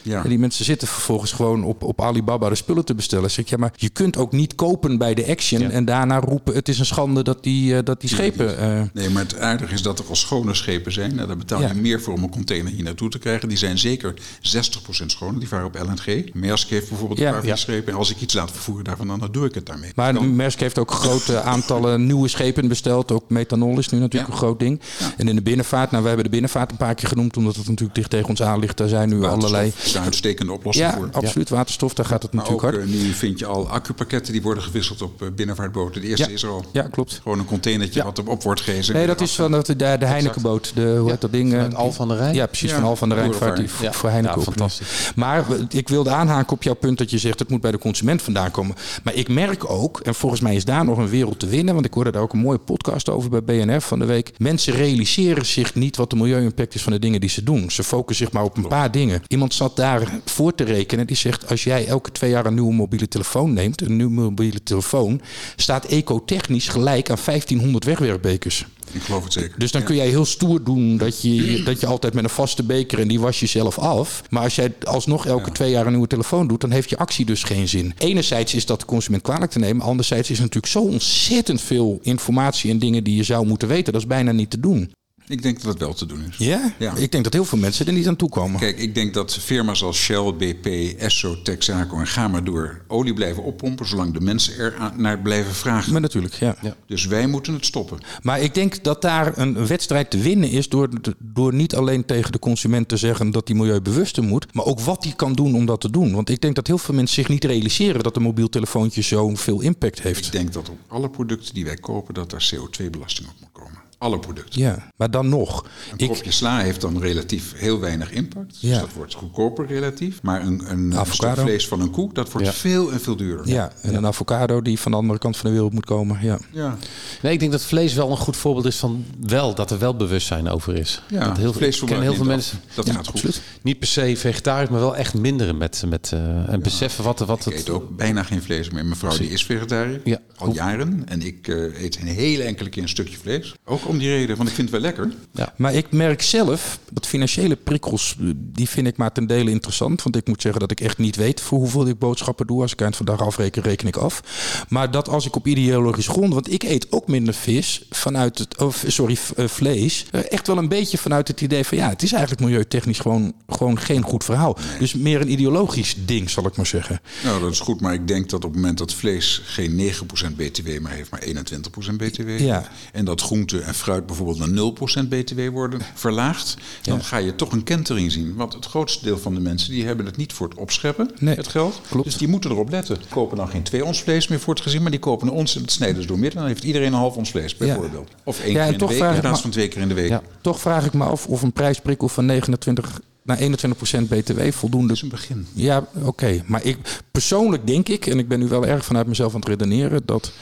[0.06, 0.22] Ja.
[0.22, 3.30] En die mensen zitten vervolgens gewoon op, op Alibaba de spullen te bestellen.
[3.30, 5.70] Zeg ik, ja, maar je kunt ook niet kopen bij de Action Ja.
[5.70, 8.58] en daarna roepen: het is een schande dat die, eh, dat die schepen.
[8.58, 11.14] eh, Nee, maar het aardige is dat er al schone schepen zijn.
[11.14, 11.74] Nou, daar betaal je Ja.
[11.74, 13.48] meer voor om een container hier naartoe te krijgen.
[13.48, 15.38] Die zijn zeker 60% schoon.
[15.38, 16.34] Die varen op LNG.
[16.34, 17.92] Maersk heeft bijvoorbeeld een paar van die schepen.
[17.92, 19.92] En als ik iets laat vervoeren daarvan, dan doe ik het daarmee.
[19.94, 23.12] Maar Dan- Maersk heeft ook grote aantallen nieuwe schepen besteld.
[23.12, 24.80] Ook methanol is nu natuurlijk een groot ding.
[25.16, 27.68] En in de binnenvaart, nou we hebben de binnenvaart een paar keer genoemd, omdat het
[27.68, 28.76] natuurlijk dicht tegen ons aan ligt.
[28.76, 29.72] Daar zijn nu allerlei.
[29.96, 31.08] Een uitstekende oplossing Ja, voor.
[31.12, 31.48] absoluut.
[31.48, 32.94] Waterstof, daar gaat het Maar ook natuurlijk hard.
[32.96, 36.00] eh, nu vind je al accupakketten die worden gewisseld op eh, binnenvaartboten.
[36.00, 36.34] De eerste Ja.
[36.34, 36.64] is er al.
[36.72, 37.18] Ja, klopt.
[37.22, 38.94] Gewoon een containertje wat erop wordt gegeven.
[38.94, 40.72] Nee, dat is van de, de, de Heinekenboot.
[40.74, 41.54] De, hoe heet dat ding?
[41.54, 42.34] Eh, Al van der Rijn?
[42.34, 42.70] Ja, precies.
[42.70, 43.92] Ja, van Al van der Rijn vaart die voor, Ja.
[43.92, 45.12] voor Heineken fantastisch.
[45.16, 47.38] Maar ik wilde aanhaken op jouw punt dat je zegt...
[47.38, 48.76] het moet bij de consument vandaan komen.
[49.04, 51.74] Maar ik merk ook, en volgens mij is daar nog een wereld te winnen...
[51.74, 54.32] want ik hoorde daar ook een mooie podcast over bij BNF van de week.
[54.38, 57.70] Mensen realiseren zich niet wat de milieu-impact is van de dingen die ze doen.
[57.70, 59.22] Ze focussen zich maar op een paar dingen.
[59.28, 59.85] Iemand zat daar
[60.24, 61.06] voor te rekenen.
[61.06, 63.80] Die zegt, als jij elke twee jaar een nieuwe mobiele telefoon neemt...
[63.80, 65.20] een nieuwe mobiele telefoon...
[65.56, 68.66] staat ecotechnisch gelijk aan 1500 wegwerpbekers.
[68.92, 69.58] Ik geloof het zeker.
[69.58, 72.62] Dus dan kun jij heel stoer doen dat je, dat je altijd met een vaste
[72.62, 74.22] beker en die was je zelf af.
[74.30, 77.24] Maar als jij alsnog elke twee jaar een nieuwe telefoon doet, dan heeft je actie
[77.24, 77.94] dus geen zin.
[77.98, 79.86] Enerzijds is dat de consument kwalijk te nemen.
[79.86, 83.92] Anderzijds is er natuurlijk zo ontzettend veel informatie en dingen die je zou moeten weten.
[83.92, 84.92] Dat is bijna niet te doen.
[85.28, 86.36] Ik denk dat het wel te doen is.
[86.46, 86.72] Ja?
[86.78, 86.94] Ja.
[86.96, 88.60] Ik denk dat heel veel mensen er niet aan toe komen.
[88.60, 90.66] Kijk, ik denk dat firma's als Shell, BP,
[90.98, 95.18] Esso, Texaco en ga maar door olie blijven oppompen zolang de mensen er aan- naar
[95.18, 95.92] blijven vragen.
[95.92, 96.56] Maar natuurlijk, ja.
[96.86, 97.98] Dus wij moeten het stoppen.
[98.22, 102.32] Maar ik denk dat daar een wedstrijd te winnen is door, door niet alleen tegen
[102.32, 105.66] de consument te zeggen dat die milieubewuster moet, maar ook wat die kan doen om
[105.66, 106.14] dat te doen.
[106.14, 109.60] Want ik denk dat heel veel mensen zich niet realiseren dat een mobiel telefoontje zoveel
[109.60, 110.26] impact heeft.
[110.26, 113.84] Ik denk dat op alle producten die wij kopen, dat daar CO2-belasting op moet komen.
[113.98, 114.60] Alle producten.
[114.60, 115.64] Ja, maar dan nog.
[115.92, 118.50] Een Ik, kopje sla heeft dan relatief heel weinig impact.
[118.60, 118.80] Dus Ja.
[118.80, 120.22] dat wordt goedkoper relatief.
[120.22, 121.32] Maar een, een, Avocado.
[121.34, 122.52] stuk vlees van een koe, dat wordt Ja.
[122.52, 123.48] veel en veel duurder.
[123.48, 126.18] ja, en een avocado die van de andere kant van de wereld moet komen.
[126.22, 126.38] Ja.
[126.52, 126.76] Ja.
[127.22, 129.96] Nee, ik denk dat vlees wel een goed voorbeeld is van wel dat er wel
[129.96, 131.02] bewustzijn over is.
[131.08, 132.74] Ja, dat heel, ik ken heel veel mensen af.
[132.74, 133.14] Dat Ja, gaat goed.
[133.14, 133.40] absoluut.
[133.62, 137.38] niet per se vegetarisch, maar wel echt minderen met, met eh, en beseffen wat, wat
[137.38, 137.54] Ik het.
[137.54, 138.84] eet ook bijna geen vlees meer.
[138.84, 140.18] Mijn vrouw die is vegetariër, Ja.
[140.36, 141.02] al jaren.
[141.08, 143.54] En ik eh, eet een hele enkele keer een stukje vlees.
[143.64, 145.12] Ook om die reden, want ik vind het wel lekker.
[145.56, 150.02] Maar ik merk zelf dat financiële prikkels, die vind ik maar ten dele interessant.
[150.02, 152.62] Want ik moet zeggen dat ik echt niet weet voor hoeveel ik boodschappen doe.
[152.62, 154.22] Als ik eind van de dag afreken, reken ik af.
[154.68, 158.56] Maar dat als ik op ideologisch grond, want ik eet ook minder vis vanuit het,
[158.58, 160.06] of sorry, eh, vlees.
[160.10, 163.32] eh, Echt wel een beetje vanuit het idee van ja, het is eigenlijk milieutechnisch gewoon,
[163.48, 164.56] gewoon geen goed verhaal.
[164.78, 167.00] Dus meer een ideologisch ding, zal ik maar zeggen.
[167.24, 170.36] Nou, dat is goed, maar ik denk dat op het moment dat vlees geen 9%
[170.36, 172.38] BTW meer heeft, maar 21% BTW.
[172.38, 172.68] Ja.
[172.92, 177.02] En dat groente en fruit bijvoorbeeld naar 0% BTW worden verlaagd, dan Ja.
[177.02, 178.34] ga je toch een kentering zien.
[178.34, 181.34] Want het grootste deel van de mensen die hebben het niet voor het opscheppen, Nee,
[181.34, 181.80] het geld.
[181.88, 182.04] klopt.
[182.04, 182.96] Dus die moeten erop letten.
[182.98, 185.32] Die kopen dan geen twee ons vlees meer voor het gezin, maar die kopen een
[185.34, 186.38] ons en dat snijden ze door midden.
[186.38, 188.08] Dan heeft iedereen een half ons vlees bijvoorbeeld.
[188.24, 190.08] Of één keer in de week in plaats van twee keer in de week.
[190.08, 190.22] Ja.
[190.40, 194.96] Toch vraag ik me af of een prijsprikkel van 29 naar 21% BTW voldoende Dat
[194.96, 195.46] is een begin.
[195.52, 196.42] Ja, oké.
[196.46, 199.48] Maar ik, persoonlijk denk ik, en ik ben nu wel erg vanuit mezelf aan het
[199.48, 200.32] redeneren, dat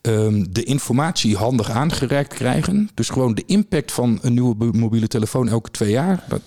[0.00, 2.90] ehm, de informatie handig aangereikt krijgen.
[2.94, 6.24] Dus gewoon de impact van een nieuwe mobiele telefoon elke twee jaar.
[6.28, 6.40] Dat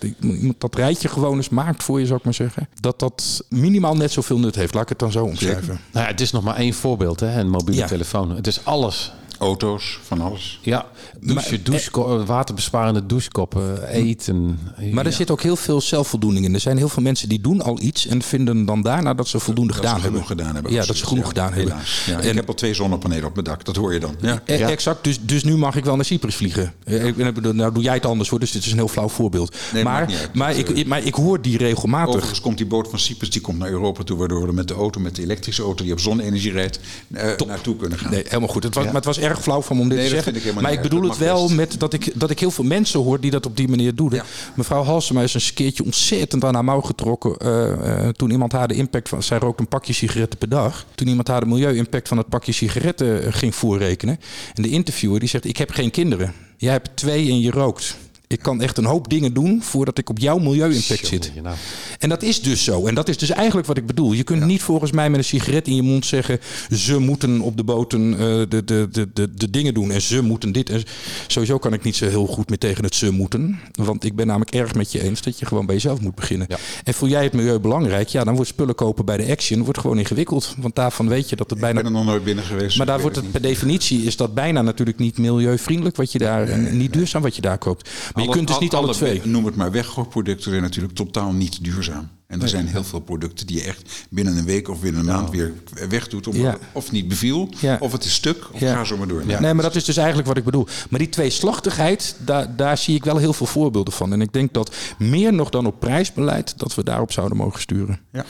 [0.57, 2.67] dat rijtje gewoon eens maakt voor je, zou ik maar zeggen.
[2.79, 4.73] Dat dat minimaal net zoveel nut heeft.
[4.73, 5.79] Laat ik het dan zo omschrijven.
[5.91, 7.87] Nou ja, het is nog maar één voorbeeld, hè, een mobiele Ja.
[7.87, 8.35] telefoon.
[8.35, 9.13] Het is alles.
[9.43, 10.59] Auto's, van alles.
[10.61, 10.85] Ja,
[11.21, 14.59] douchen, doucheko- waterbesparende douchekoppen, eten.
[14.91, 15.17] Maar er Ja.
[15.17, 16.53] zit ook heel veel zelfvoldoening in.
[16.53, 19.39] Er zijn heel veel mensen die doen al iets en vinden dan daarna dat ze
[19.39, 20.25] voldoende Dat gedaan ze hebben.
[20.25, 20.71] gedaan hebben.
[20.71, 21.71] Ja, dat ze genoeg Ja, gedaan hebben.
[21.71, 22.05] helaas.
[22.05, 24.15] Ja, En- ik heb al twee zonnepanelen op mijn dak, dat hoor je dan.
[24.21, 24.41] Ja.
[24.45, 24.69] E- Ja.
[24.69, 26.73] Exact, dus, dus nu mag ik wel naar Cyprus vliegen.
[26.83, 29.09] Eh, ik ben- Nou doe jij het anders hoor, dus dit is een heel flauw
[29.09, 29.55] voorbeeld.
[29.73, 32.07] Nee, maar, maar, ik, maar ik hoor die regelmatig.
[32.09, 34.73] Overigens komt die boot van Cyprus die komt naar Europa toe, waardoor we met de
[34.73, 36.79] auto, met de elektrische auto die op zonne-energie rijdt,
[37.11, 38.11] eh, naartoe kunnen gaan.
[38.11, 38.63] Nee, helemaal goed.
[38.63, 40.35] Het was, Maar het was erg flauw van om dit Nee, te zeggen.
[40.35, 43.19] ik Maar ik bedoel het wel met dat ik, dat ik heel veel mensen hoor
[43.19, 44.11] die dat op die manier doen.
[44.13, 44.23] Ja.
[44.55, 47.37] Mevrouw Halsema is een keertje ontzettend aan haar mouw getrokken.
[47.37, 49.23] eh, eh, toen iemand haar de impact van.
[49.23, 50.85] Zij rookt een pakje sigaretten per dag.
[50.95, 54.19] Toen iemand haar de milieu-impact van het pakje sigaretten eh, ging voorrekenen.
[54.53, 56.33] En de interviewer die zegt: Ik heb geen kinderen.
[56.57, 57.97] Jij hebt twee en je rookt.
[58.27, 61.31] Ik kan echt een hoop dingen doen voordat ik op jouw milieu-impact zit.
[61.43, 61.55] Nou.
[61.99, 62.87] En dat is dus zo.
[62.87, 64.11] En dat is dus eigenlijk wat ik bedoel.
[64.11, 66.39] Je kunt niet volgens mij met een sigaret in je mond zeggen...
[66.71, 70.21] ze moeten op de boten eh, de, de, de, de, de dingen doen en ze
[70.21, 70.69] moeten dit.
[70.69, 70.83] En
[71.27, 73.59] sowieso kan ik niet zo heel goed meer tegen het ze moeten.
[73.71, 76.47] Want ik ben namelijk erg met je eens dat je gewoon bij jezelf moet beginnen.
[76.49, 76.57] Ja.
[76.83, 78.07] En voel jij het milieu belangrijk?
[78.07, 80.55] Ja, dan wordt spullen kopen bij de Action wordt gewoon ingewikkeld.
[80.57, 81.81] Want daarvan weet je dat het Ik bijna...
[81.81, 82.77] ben er nog nooit binnen geweest.
[82.77, 86.11] Maar dus daar ik wordt het per definitie is dat bijna natuurlijk niet milieuvriendelijk wat
[86.11, 87.89] je daar niet duurzaam wat je daar koopt.
[88.13, 89.21] Maar je kunt dus niet alle twee.
[89.23, 92.09] Noem het maar weggooiproducten zijn natuurlijk totaal niet duurzaam.
[92.27, 95.07] En er zijn heel veel producten die je echt binnen een week of binnen een
[95.07, 95.53] maand weer
[95.89, 96.27] wegdoet.
[96.27, 96.51] Omdat Ja.
[96.51, 97.77] het of niet beviel, Ja.
[97.79, 98.73] of het is stuk, of Ja.
[98.75, 99.23] ga zo maar door.
[99.25, 100.67] Nee, maar dat is dus eigenlijk wat ik bedoel.
[100.89, 104.13] Maar die tweeslachtigheid, daar, daar zie ik wel heel veel voorbeelden van.
[104.13, 107.99] En ik denk dat meer nog dan op prijsbeleid, dat we daarop zouden mogen sturen.
[108.11, 108.25] Ja.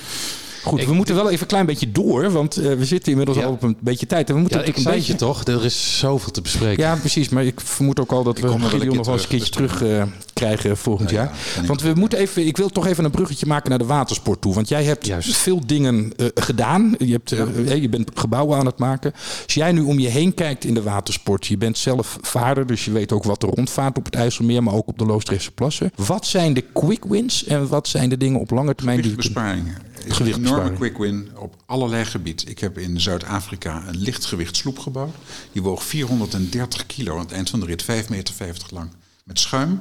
[0.64, 3.44] Goed, we moeten wel even een klein beetje door, want eh, we zitten inmiddels Ja.
[3.46, 4.28] al op een beetje tijd.
[4.30, 5.36] En we moeten Ja, ik natuurlijk zei een beetje...
[5.36, 6.84] je toch, er is zoveel te bespreken.
[6.84, 7.30] Ja, precies.
[7.30, 9.98] Maar ik vermoed ook al dat we Gideon nog wel eens een keertje terug, terug
[10.00, 10.04] eh,
[10.34, 11.66] krijgen volgend Nou ja, jaar.
[11.66, 14.54] Want we moeten even, ik wil toch even een bruggetje maken naar de watersport toe.
[14.54, 15.36] Want jij hebt Juist.
[15.36, 16.96] veel dingen eh, gedaan.
[16.98, 19.14] Je, hebt, eh, je bent gebouwen aan het maken.
[19.44, 21.48] Als jij nu om je heen kijkt in de watersport.
[21.48, 24.64] Je bent zelf vaarder, dus je weet ook wat er rondvaart op het IJsselmeer.
[24.64, 25.92] Maar ook op de Loosdrechtse plassen.
[25.96, 29.78] Wat zijn de quick wins en wat zijn de dingen op lange termijn die Gewichtbesparingen.
[30.06, 32.50] Is een enorme quick win op allerlei gebied.
[32.50, 35.16] Ik heb in Zuid-Afrika een lichtgewicht sloep gebouwd.
[35.52, 38.34] Die woog 430 kilo aan het eind van de rit, 5,50 meter
[38.70, 38.90] lang.
[39.24, 39.80] Met schuim,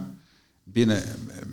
[0.65, 1.03] binnen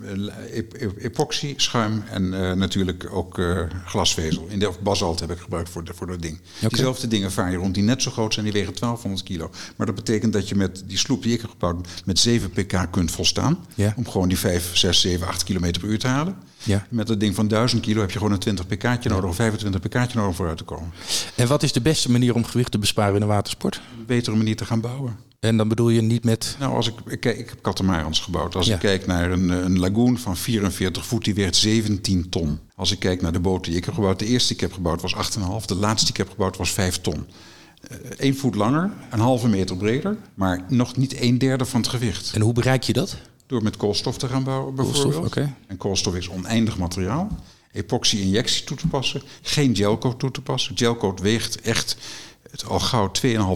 [0.02, 4.46] eh, ep- ep- epoxy, schuim en eh, natuurlijk ook eh, glasvezel.
[4.48, 6.38] In de, basalt heb ik gebruikt voor, de, voor dat ding.
[6.70, 9.50] Diezelfde dingen vaar je rond die net zo groot zijn, die wegen 1200 kilo.
[9.76, 12.86] Maar dat betekent dat je met die sloep die ik heb gebouwd met 7 pk
[12.90, 13.66] kunt volstaan.
[13.96, 16.36] Om gewoon die 5, 6, 7, 8 kilometer per uur te halen.
[16.62, 16.86] Ja.
[16.90, 19.80] Met dat ding van 1000 kilo heb je gewoon een 20 pk'tje nodig of 25
[19.80, 20.90] pk'tje nodig om vooruit te komen.
[21.36, 23.80] En wat is de beste manier om gewicht te besparen in de watersport?
[23.98, 25.16] Een betere manier te gaan bouwen.
[25.40, 26.56] En dan bedoel je niet met...
[26.58, 28.54] Nou, als ik, ik, ik heb katamarans gebouwd.
[28.54, 28.74] Als Ja.
[28.74, 32.58] ik kijk naar een, eh, een lagoon van 44 voet, die weegt 17 ton.
[32.76, 34.72] Als ik kijk naar de boten die ik heb gebouwd, de eerste die ik heb
[34.72, 35.64] gebouwd was 8,5.
[35.66, 37.26] De laatste die ik heb gebouwd was 5 ton.
[38.16, 42.30] Eén voet langer, een halve meter breder, maar nog niet een derde van het gewicht.
[42.34, 43.16] En hoe bereik je dat?
[43.50, 45.04] Door met koolstof te gaan bouwen bijvoorbeeld.
[45.14, 45.54] Koolstof, oké.
[45.66, 47.28] En koolstof is oneindig materiaal.
[47.72, 49.22] Epoxy-injectie toe te passen.
[49.42, 50.76] Geen gelcoat toe te passen.
[50.78, 51.96] Gelcoat weegt echt
[52.50, 53.10] het al gauw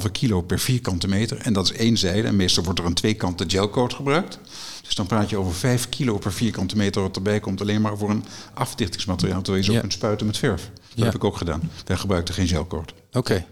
[0.07, 1.36] 2,5 kilo per vierkante meter.
[1.36, 2.28] En dat is één zijde.
[2.28, 4.38] En meestal wordt er een tweekante gelcoat gebruikt.
[4.84, 7.61] Dus dan praat je over 5 kilo per vierkante meter wat erbij komt.
[7.61, 8.24] Alleen maar voor een
[8.55, 9.42] afdichtingsmateriaal.
[9.42, 9.80] Terwijl je zo Ja.
[9.80, 10.70] kunt spuiten met verf.
[10.74, 11.05] Dat Ja.
[11.05, 11.70] heb ik ook gedaan.
[11.84, 12.92] Wij gebruikten geen gelcoat.
[13.12, 13.45] Oké.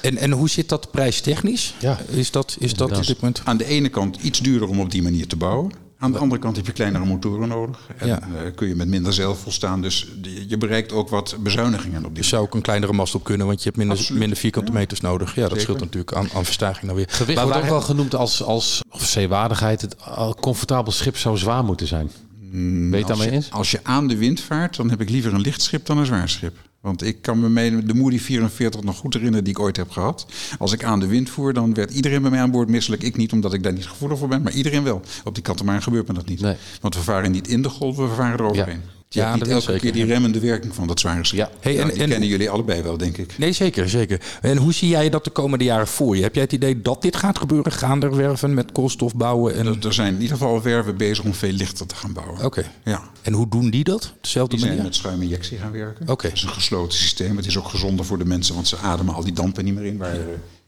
[0.00, 1.74] En, en hoe zit dat prijstechnisch?
[1.80, 1.98] Ja.
[2.08, 3.40] Is dat, is dat dit moment...
[3.44, 5.70] Aan de ene kant iets duurder om op die manier te bouwen.
[5.98, 7.78] Aan de andere kant heb je kleinere motoren nodig.
[7.96, 8.20] En Ja.
[8.20, 9.82] eh, kun je met minder zeil volstaan.
[9.82, 10.08] Dus
[10.48, 13.46] je bereikt ook wat bezuinigingen op die Er zou ook een kleinere mast op kunnen,
[13.46, 14.20] want je hebt minder, Absoluut.
[14.20, 14.78] minder vierkante Ja.
[14.78, 15.34] meters nodig.
[15.34, 15.62] Ja, dat Zeker.
[15.62, 17.06] scheelt natuurlijk aan, aan verstaging dan weer.
[17.08, 21.64] Gewicht Maar wordt ook wel genoemd als, als zeewaardigheid het al comfortabel schip zou zwaar
[21.64, 22.10] moeten zijn.
[22.52, 23.50] Je het Als daarmee je, eens?
[23.50, 26.06] als je aan de wind vaart, dan heb ik liever een licht schip dan een
[26.06, 26.56] zwaar schip.
[26.80, 29.90] Want ik kan me mee de Moody 44 nog goed herinneren die ik ooit heb
[29.90, 30.26] gehad.
[30.58, 33.02] Als ik aan de wind voer, dan werd iedereen bij mij aan boord misselijk.
[33.02, 35.00] Ik niet, omdat ik daar niet gevoelig voor ben, maar iedereen wel.
[35.24, 36.40] Op die katamaran gebeurt me dat niet.
[36.40, 36.56] Nee.
[36.80, 38.80] Want we varen niet in de golf, we varen eroverheen.
[39.14, 41.38] Ja, hebt niet elke zeker, keer die remmende werking van dat zware schip.
[41.38, 41.50] Ja.
[41.60, 43.38] Hey, Ja, en- die en- kennen jullie allebei wel, denk ik.
[43.38, 44.20] Nee, zeker, zeker.
[44.40, 46.22] En hoe zie jij dat de komende jaren voor je?
[46.22, 47.72] Heb jij het idee dat dit gaat gebeuren?
[47.72, 49.54] Gaan er werven met koolstof bouwen?
[49.54, 49.66] En...
[49.66, 52.44] Er- Er zijn in ieder geval werven bezig om veel lichter te gaan bouwen.
[52.44, 52.64] Oké.
[52.84, 53.02] Ja.
[53.22, 54.12] En hoe doen die dat?
[54.20, 54.82] Dezelfde Die manier?
[54.82, 56.08] met schuiminjectie gaan werken.
[56.08, 56.26] Oké.
[56.26, 57.36] Het is een gesloten systeem.
[57.36, 59.84] Het is ook gezonder voor de mensen, want ze ademen al die dampen niet meer
[59.84, 59.96] in.
[59.96, 60.18] Waar, eh,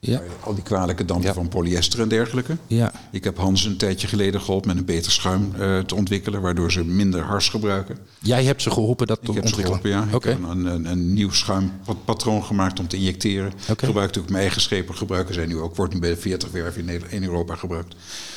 [0.07, 0.23] Ja.
[0.41, 2.57] al die kwalijke dampen van polyester en dergelijke.
[2.67, 2.93] Ja.
[3.11, 6.73] Ik heb Hans een tijdje geleden geholpen met een beter schuim eh, te ontwikkelen, waardoor
[6.73, 7.99] ze minder hars gebruiken.
[8.19, 10.07] Jij hebt ze geholpen dat te Ik heb ze geholpen, ja.
[10.13, 13.53] Ik heb een, een, een nieuw schuimpatroon gemaakt om te injecteren.
[13.71, 13.87] Oké.
[13.87, 15.77] Gebruikte ook mijn eigen schepen, gebruiken zij nu ook.
[15.77, 17.95] Wordt nu bij de 40 werven in, Nederland- in Europa gebruikt.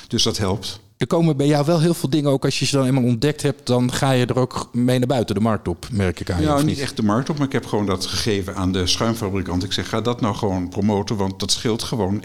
[0.08, 0.80] Dus dat helpt.
[1.06, 3.42] Er komen bij jou wel heel veel dingen, ook als je ze dan eenmaal ontdekt
[3.42, 6.42] hebt, dan ga je er ook mee naar buiten de markt op, merk ik aan.
[6.42, 9.64] Ja, niet echt de markt op, maar ik heb gewoon dat gegeven aan de schuimfabrikant.
[9.64, 12.24] Ik zeg, ga dat nou gewoon promoten, want dat scheelt gewoon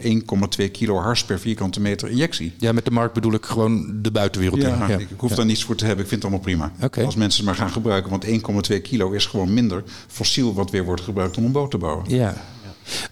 [0.59, 2.53] 1,2 kilo hars per vierkante meter injectie.
[2.59, 4.63] Ja, met de markt bedoel ik gewoon de buitenwereld.
[4.63, 5.01] Ja, in.
[5.01, 6.05] ik hoef daar niets voor te hebben.
[6.05, 7.05] Ik vind het allemaal prima.
[7.05, 8.11] Als mensen het maar gaan gebruiken.
[8.11, 8.27] Want
[8.71, 12.05] 1,2 kilo is gewoon minder fossiel wat weer wordt gebruikt om een boot te bouwen.
[12.09, 12.37] Ja.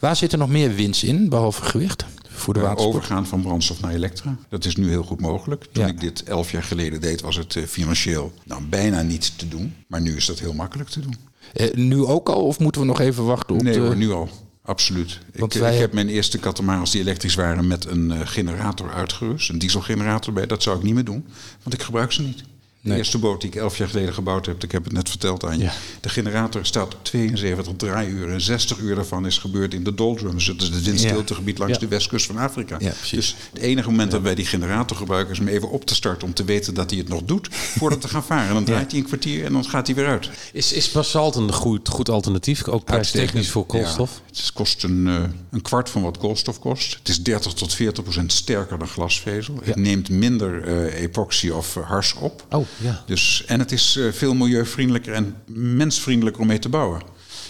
[0.00, 2.04] Waar zit er nog meer winst in, behalve gewicht?
[2.38, 4.36] Voor de Eh, overgaan van brandstof naar elektra.
[4.48, 5.64] Dat is nu heel goed mogelijk.
[5.72, 5.90] Toen Ja.
[5.90, 9.74] ik dit elf jaar geleden deed, was het eh, financieel nou, bijna niet te doen.
[9.86, 11.16] Maar nu is dat heel makkelijk te doen.
[11.52, 13.80] Eh, nu ook al, of moeten we nog even wachten op Nee de...
[13.80, 14.28] hoor, nu al.
[14.62, 15.18] Absoluut.
[15.32, 19.50] Ik, wij- ik heb mijn eerste katamarans die elektrisch waren met een generator uitgerust.
[19.50, 20.46] Een dieselgenerator bij.
[20.46, 21.24] Dat zou ik niet meer doen,
[21.62, 22.42] want ik gebruik ze niet.
[22.80, 22.98] De Nee.
[22.98, 25.58] eerste boot die ik elf jaar geleden gebouwd heb, ik heb het net verteld aan
[25.58, 25.64] je.
[25.64, 25.72] Ja.
[26.00, 30.46] De generator staat op 72 draaiuren en 60 uur daarvan is gebeurd in de doldrums.
[30.46, 31.80] Dat is het windstiltegebied langs Ja.
[31.80, 32.78] de westkust van Afrika.
[33.10, 36.26] Dus het enige moment dat wij die generator gebruiken is om even op te starten
[36.28, 37.48] om te weten dat hij het nog doet
[37.78, 38.48] voordat we gaan varen.
[38.48, 40.30] En dan draait hij een kwartier en dan gaat hij weer uit.
[40.52, 44.20] Is, is basalt een goed, goed alternatief, ook prijstechnisch voor koolstof?
[44.26, 45.14] Het kost een, eh,
[45.50, 46.94] een kwart van wat koolstof kost.
[46.98, 49.58] Het is 30 tot 40 procent sterker dan glasvezel.
[49.62, 52.46] Het neemt minder eh, epoxy of hars op.
[52.50, 53.02] Oh, ja.
[53.06, 57.02] Dus, en het is eh, veel milieuvriendelijker en mensvriendelijker om mee te bouwen.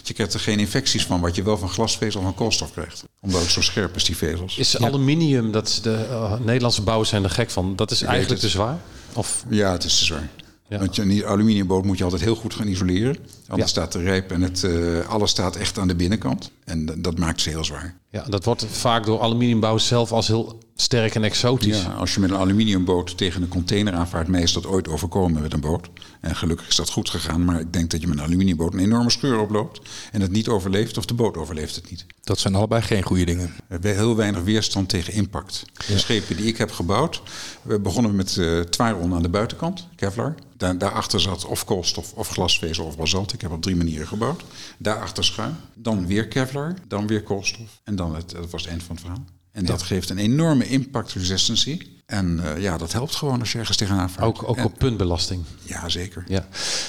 [0.02, 3.04] Je krijgt er geen infecties van, wat je wel van glasvezel van koolstof krijgt.
[3.20, 4.58] Omdat het zo scherp is, die vezels.
[4.58, 8.40] Is aluminium, dat is de eh, Nederlandse bouwers zijn er gek van, dat is eigenlijk
[8.40, 8.78] te zwaar?
[9.12, 10.28] Of, Ja, het is te zwaar.
[10.68, 10.78] Ja.
[10.78, 13.16] Want je- een aluminiumboot moet je altijd heel goed gaan isoleren.
[13.48, 13.80] Anders Ja.
[13.80, 16.50] staat de rijp en het, eh, alles staat echt aan de binnenkant.
[16.64, 17.96] En dat maakt ze heel zwaar.
[18.10, 21.82] ja, dat wordt vaak door aluminiumbouwers zelf als heel sterk en exotisch.
[21.82, 25.42] Ja, als je met een aluminiumboot tegen een container aanvaart, mij is dat ooit overkomen
[25.42, 25.88] met een boot.
[26.20, 28.78] En gelukkig is dat goed gegaan, maar ik denk dat je met een aluminiumboot een
[28.78, 29.80] enorme scheur oploopt
[30.12, 32.06] en het niet overleeft of de boot overleeft het niet.
[32.22, 33.46] Dat zijn allebei geen goede dingen.
[33.46, 35.64] We hebben heel weinig weerstand tegen impact.
[35.86, 37.22] De schepen die ik heb gebouwd,
[37.62, 40.34] we begonnen met eh Twaron aan de buitenkant, Kevlar.
[40.56, 43.32] Daar, daarachter zat of koolstof of glasvezel of basalt.
[43.38, 44.44] Ik heb op drie manieren gebouwd.
[44.78, 47.80] Daarachter schuim, dan weer Kevlar, dan weer koolstof.
[47.84, 49.24] En dan het, dat was het eind van het verhaal.
[49.52, 51.97] En dat geeft een enorme impact resistancy.
[52.08, 54.26] En eh, ja, dat helpt gewoon als je ergens tegenaan vaart.
[54.26, 55.42] Ook, ook En- op puntbelasting.
[55.62, 56.24] Ja, zeker.
[56.28, 56.46] Ja.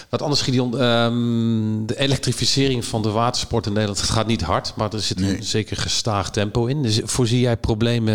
[0.09, 0.77] Wat anders, Gideon.
[0.79, 5.37] ehm, de elektrificering van de watersport in Nederland gaat niet hard, maar er zit Nee.
[5.37, 6.81] een zeker gestaag tempo in.
[6.81, 8.13] Dus voorzie jij problemen,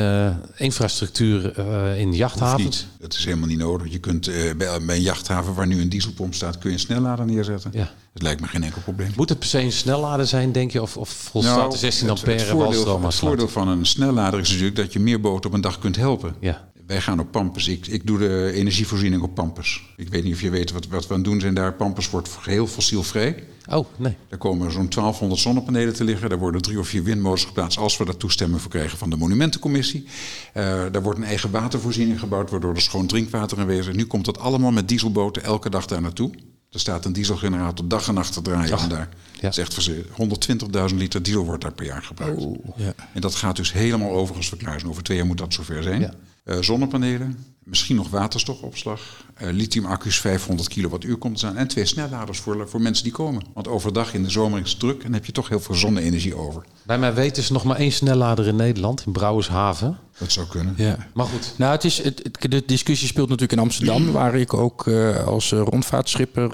[0.57, 2.87] eh, infrastructuur eh, in jachthavens?
[3.01, 3.93] Dat is helemaal niet nodig.
[3.93, 7.27] Je kunt bij, bij een jachthaven waar nu een dieselpomp staat, kun je een snellader
[7.27, 7.71] neerzetten.
[7.75, 7.91] Ja.
[8.13, 9.13] Dat lijkt me geen enkel probleem.
[9.17, 10.83] Moet het per se een snellader zijn, denk je?
[10.83, 14.41] Of, of volstaat Nou, de 16 het- ampère het voordeel, het voordeel van een snellader
[14.41, 16.35] is natuurlijk dat je meer boten op een dag kunt helpen.
[16.41, 16.73] Ja.
[16.87, 17.69] Wij gaan op Pampus.
[17.69, 19.83] Ik, ik doe de energievoorziening op Pampus.
[19.97, 21.73] Ik weet niet of je weet wat, wat we aan het doen zijn daar.
[21.73, 23.45] Pampus wordt geheel fossielvrij.
[23.71, 24.17] Oh, nee.
[24.29, 26.29] Daar komen zo'n 1200 zonnepanelen te liggen.
[26.29, 29.17] Daar worden drie of vier windmolens geplaatst als we daar toestemming voor krijgen van de
[29.17, 30.07] monumentencommissie.
[30.53, 33.97] Eh, daar wordt een eigen watervoorziening gebouwd waardoor er schoon drinkwater aanwezig is.
[33.97, 36.31] Nu komt dat allemaal met dieselboten elke dag daar naartoe.
[36.71, 39.09] Er staat een dieselgenerator dag en nacht te draaien van daar.
[39.41, 40.49] Dat is echt verschrikkelijk.
[40.91, 42.43] 120.000 liter diesel wordt daar per jaar gebruikt.
[42.77, 42.95] Ja.
[43.13, 44.53] En dat gaat dus helemaal over als.
[44.87, 46.01] Over twee jaar moet dat zover zijn.
[46.01, 46.15] Ja.
[46.45, 49.01] Eh, zonnepanelen, misschien nog waterstofopslag,
[49.35, 53.43] eh lithiumaccu's 500 kilowattuur komt er aan en twee snelladers voor, voor mensen die komen.
[53.55, 56.35] Want overdag in de zomer is het druk en heb je toch heel veel zonne-energie
[56.37, 56.63] over.
[56.83, 59.99] Bij mij weten is er nog maar één snellader in Nederland, in Brouwershaven.
[60.19, 60.75] Dat zou kunnen.
[60.77, 61.09] Ja.
[61.15, 61.55] Maar goed.
[61.59, 65.27] Nou, het is, het, het- de discussie speelt natuurlijk in Amsterdam, waar ik ook eh,
[65.27, 66.51] als rondvaartschipper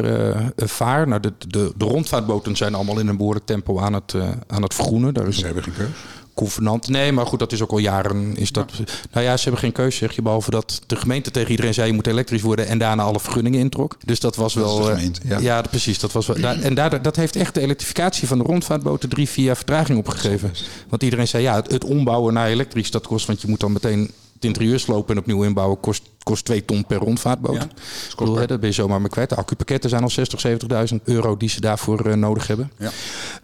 [0.56, 1.08] vaar.
[1.08, 4.14] Nou, de, de, de rondvaartboten zijn allemaal in een behoorlijk tempo aan het,
[4.46, 5.14] aan het vergroenen.
[5.14, 5.88] Daar is Ze hebben geen keus.
[6.40, 6.88] Convenant.
[6.88, 8.36] Nee, maar goed, dat is ook al jaren.
[8.36, 8.72] Is dat,
[9.12, 10.22] Nou ja, ze hebben geen keuze, zeg je.
[10.22, 12.66] Behalve dat de gemeente tegen iedereen zei: je moet elektrisch worden.
[12.66, 13.96] En daarna alle vergunningen introk.
[14.04, 14.80] Dus dat was Dat is wel.
[14.82, 15.38] de eh, gemeente, ja.
[15.38, 15.98] ja, precies.
[15.98, 19.28] Dat was wel, daar- en daar, dat heeft echt de elektrificatie van de rondvaartboten drie,
[19.28, 20.52] vier jaar vertraging opgegeven.
[20.88, 23.26] Want iedereen zei: ja, het, het ombouwen naar elektrisch, dat kost.
[23.26, 24.10] Want je moet dan meteen
[24.40, 27.54] het interieur slopen en opnieuw inbouwen kost, kost 2 ton per rondvaartboot.
[27.54, 27.68] Ja,
[28.18, 29.28] bedoel, hè, dat ben je zomaar mee kwijt.
[29.28, 30.40] De accupakketten zijn al 60,
[30.92, 32.70] 70.000 euro die ze daarvoor eh, nodig hebben.
[32.78, 32.90] Ja.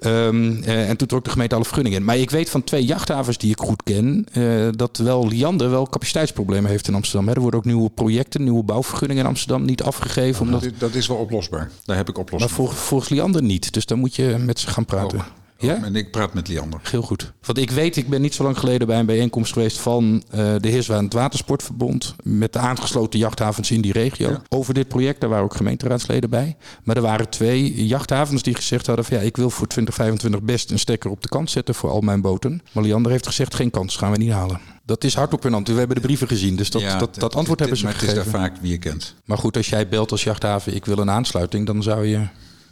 [0.00, 2.04] Ehm, eh, en toen trok de gemeente alle vergunningen in.
[2.04, 4.26] Maar ik weet van twee jachthavens die ik goed ken...
[4.32, 7.28] eh, dat wel Liander wel capaciteitsproblemen heeft in Amsterdam.
[7.28, 7.34] Hè.
[7.34, 10.42] Er worden ook nieuwe projecten, nieuwe bouwvergunningen in Amsterdam niet afgegeven.
[10.44, 11.70] Omdat, Dat, is- dat wel oplosbaar.
[11.84, 13.72] Daar heb ik maar oplossing vol- volgens Liander niet.
[13.72, 15.24] Dus daar moet je met ze gaan praten.
[15.58, 15.84] Ja?
[15.84, 16.80] En ik praat met Liander.
[16.82, 17.32] Heel goed.
[17.42, 20.54] Want ik weet, ik ben niet zo lang geleden bij een bijeenkomst geweest van eh,
[20.60, 22.14] de Heerswaard Watersportverbond.
[22.22, 24.30] Met de aangesloten jachthavens in die regio.
[24.30, 24.42] Ja.
[24.48, 26.56] Over dit project, daar waren ook gemeenteraadsleden bij.
[26.84, 30.70] Maar er waren twee jachthavens die gezegd hadden van ja, ik wil voor 2025 best
[30.70, 32.60] een stekker op de kant zetten voor al mijn boten.
[32.72, 34.60] Maar Liander heeft gezegd geen kans, gaan we niet halen.
[34.84, 35.68] Dat is hardop in hand.
[35.68, 38.02] We hebben de brieven gezien, dus dat, Ja, dat, dat antwoord hebben ze Maar het
[38.02, 38.32] is gegeven.
[38.32, 39.14] daar vaak wie je kent.
[39.24, 42.26] Maar goed, als jij belt als jachthaven, ik wil een aansluiting, dan zou je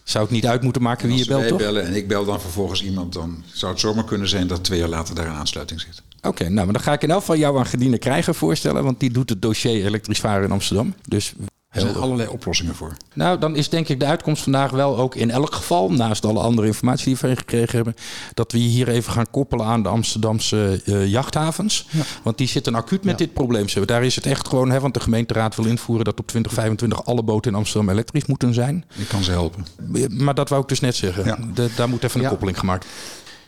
[0.05, 1.59] zou het niet uit moeten maken wie je belt, toch?
[1.59, 4.79] bellen en ik bel dan vervolgens iemand, dan zou het zomaar kunnen zijn dat twee
[4.79, 6.03] jaar later daar een aansluiting zit.
[6.23, 9.01] Oké, nou, maar dan ga ik in elk geval jou aan Gediende krijgen voorstellen, want
[9.01, 10.95] die doet het dossier elektrisch varen in Amsterdam.
[11.09, 11.35] Dus
[11.75, 12.97] Er zijn allerlei oplossingen voor.
[13.14, 16.41] nou, dan is denk ik de uitkomst vandaag wel ook in elk geval, naast alle
[16.41, 17.95] andere informatie die we gekregen hebben,
[18.35, 21.87] dat we hier even gaan koppelen aan de Amsterdamse eh, jachthavens.
[22.22, 23.68] Want die zitten acuut met dit probleem.
[23.68, 27.07] Zo, Daar is het echt gewoon, hè, want de gemeenteraad wil invoeren dat op 2025
[27.07, 28.85] alle boten in Amsterdam elektrisch moeten zijn.
[28.97, 29.66] Ik kan ze helpen.
[30.09, 31.25] Maar dat wou ik dus net zeggen.
[31.25, 31.39] Ja.
[31.55, 32.29] De- daar moet even een Ja.
[32.31, 32.87] koppeling gemaakt.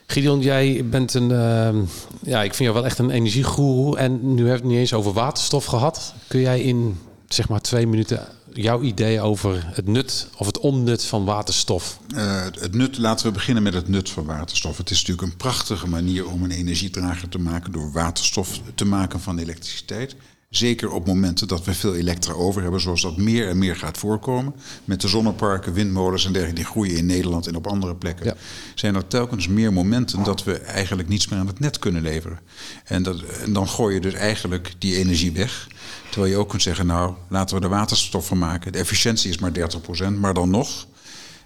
[0.06, 1.76] Gideon, jij bent een, ehm,
[2.22, 3.96] ja, ik vind jou wel echt een energiegoeroe.
[3.98, 6.14] En nu hebben we het niet eens over waterstof gehad.
[6.28, 6.98] Kun jij in
[7.28, 11.98] zeg maar twee minuten jouw idee over het nut of het onnut van waterstof?
[12.14, 14.76] Eh, het nut, laten we beginnen met het nut van waterstof.
[14.76, 19.20] Het is natuurlijk een prachtige manier om een energiedrager te maken door waterstof te maken
[19.20, 20.16] van elektriciteit.
[20.50, 23.98] Zeker op momenten dat we veel elektra over hebben, zoals dat meer en meer gaat
[23.98, 24.54] voorkomen.
[24.84, 28.26] Met de zonneparken, windmolens en dergelijke die groeien in Nederland en op andere plekken.
[28.26, 28.36] Ja.
[28.74, 32.38] Zijn er telkens meer momenten dat we eigenlijk niets meer aan het net kunnen leveren.
[32.84, 35.68] En, dat, en dan gooi je dus eigenlijk die energie weg.
[36.10, 38.72] Terwijl je ook kunt zeggen, nou laten we er waterstof van maken.
[38.72, 40.86] De efficiëntie is maar 30%, maar dan nog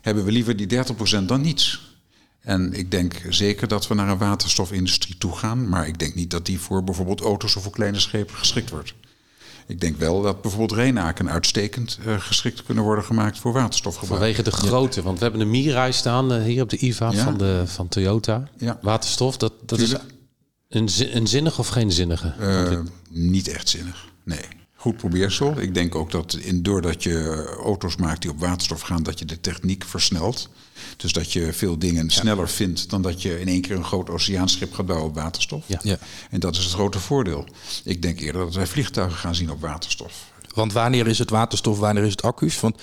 [0.00, 0.66] hebben we liever die
[1.20, 1.89] 30% dan niets.
[2.40, 5.68] En ik denk zeker dat we naar een waterstofindustrie toe gaan.
[5.68, 8.94] Maar ik denk niet dat die voor bijvoorbeeld auto's of voor kleine schepen geschikt wordt.
[9.66, 14.20] Ik denk wel dat bijvoorbeeld Reenaken uitstekend eh, geschikt kunnen worden gemaakt voor waterstofgebruik.
[14.20, 15.02] Vanwege de grootte.
[15.02, 17.24] Want we hebben een Mirai staan eh, hier op de IVA Ja.
[17.24, 18.48] van, de, van Toyota.
[18.58, 18.78] Ja.
[18.82, 19.92] Waterstof, dat, dat is
[20.68, 22.34] een, een zinnige of geen zinnige?
[22.38, 22.78] Eh,
[23.10, 24.08] niet echt zinnig.
[24.24, 24.44] Nee.
[24.80, 25.60] Goed probeersel.
[25.60, 29.24] Ik denk ook dat in, doordat je auto's maakt die op waterstof gaan, dat je
[29.24, 30.48] de techniek versnelt.
[30.96, 34.10] Dus dat je veel dingen sneller vindt dan dat je in één keer een groot
[34.10, 35.64] oceaanschip gaat bouwen op waterstof.
[35.66, 35.80] Ja.
[35.82, 35.98] Ja.
[36.30, 37.46] En dat is het grote voordeel.
[37.84, 40.32] Ik denk eerder dat wij vliegtuigen gaan zien op waterstof.
[40.54, 42.60] Want wanneer is het waterstof, wanneer is het accu's?
[42.60, 42.76] Want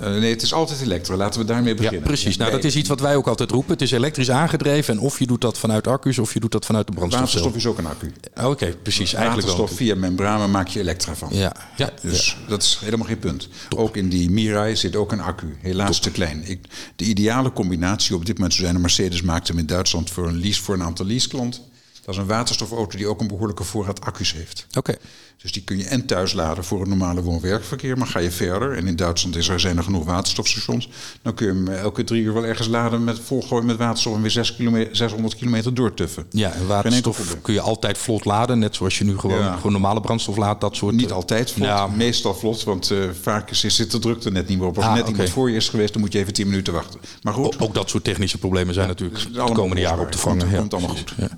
[0.00, 1.16] Eh, nee, het is altijd elektra.
[1.16, 2.02] Laten we daarmee Ja, beginnen.
[2.02, 2.36] precies.
[2.36, 3.72] Nou, dat is iets wat wij ook altijd roepen.
[3.72, 4.94] Het is elektrisch aangedreven.
[4.94, 7.54] En of je doet dat vanuit accu's of je doet dat vanuit de brandstof Waterstof
[7.56, 8.12] is ook een accu.
[8.34, 8.46] zelf.
[8.52, 9.14] Oké, precies.
[9.14, 9.56] Eigenlijk wel.
[9.56, 11.28] Waterstof via membranen maak je elektra van.
[11.32, 11.52] Ja.
[11.76, 11.90] Ja.
[12.02, 13.48] Dus dat is helemaal geen punt.
[13.76, 15.56] Ook in die Mirai zit ook een accu.
[15.60, 16.42] Helaas te klein.
[16.44, 16.60] Ik,
[16.96, 18.74] de ideale combinatie op dit moment zou zijn...
[18.76, 21.62] een Mercedes maakt hem in Duitsland voor een lease voor een aantal leaseklanten.
[22.04, 24.66] Dat is een waterstofauto die ook een behoorlijke voorraad accu's heeft.
[24.76, 24.94] Oké.
[25.42, 27.98] Dus die kun je en thuis laden voor het normale woon-werkverkeer.
[27.98, 30.88] Maar ga je verder, en in Duitsland is er, zijn er genoeg waterstofstations...
[31.22, 34.14] dan kun je hem elke drie uur wel ergens laden met volgooien met waterstof...
[34.14, 36.26] en weer zes kilometer, 600 kilometer doortuffen.
[36.30, 38.58] Ja, en waterstof kun je altijd vlot laden.
[38.58, 39.56] Net zoals je nu gewoon, Ja.
[39.56, 40.60] gewoon normale brandstof laat.
[40.60, 40.94] Dat soort.
[40.94, 41.86] Niet altijd vlot, Ja.
[41.86, 44.76] meestal vlot, want eh, vaak is- zit de drukte net niet meer op.
[44.76, 45.10] Als Ah, net oké.
[45.10, 47.00] iemand voor je is geweest, dan moet je even 10 minuten wachten.
[47.22, 50.18] Maar goed, O- Ook dat soort technische problemen zijn natuurlijk de komende jaren op te
[50.18, 50.38] vangen.
[50.46, 51.14] Komt- komt allemaal goed.
[51.18, 51.28] Ja.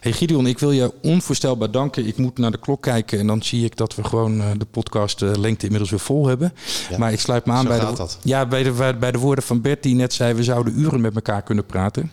[0.00, 2.06] Hey Gideon, ik wil je onvoorstelbaar danken.
[2.06, 4.64] Ik moet naar de klok kijken en dan zie ik dat we gewoon eh, de
[4.64, 6.52] podcast eh, lengte inmiddels weer vol hebben.
[6.98, 8.06] Maar ik sluit me aan bij de.
[8.22, 11.14] Ja, bij, de, bij de woorden van Bert die net zei, we zouden uren met
[11.14, 12.10] elkaar kunnen praten.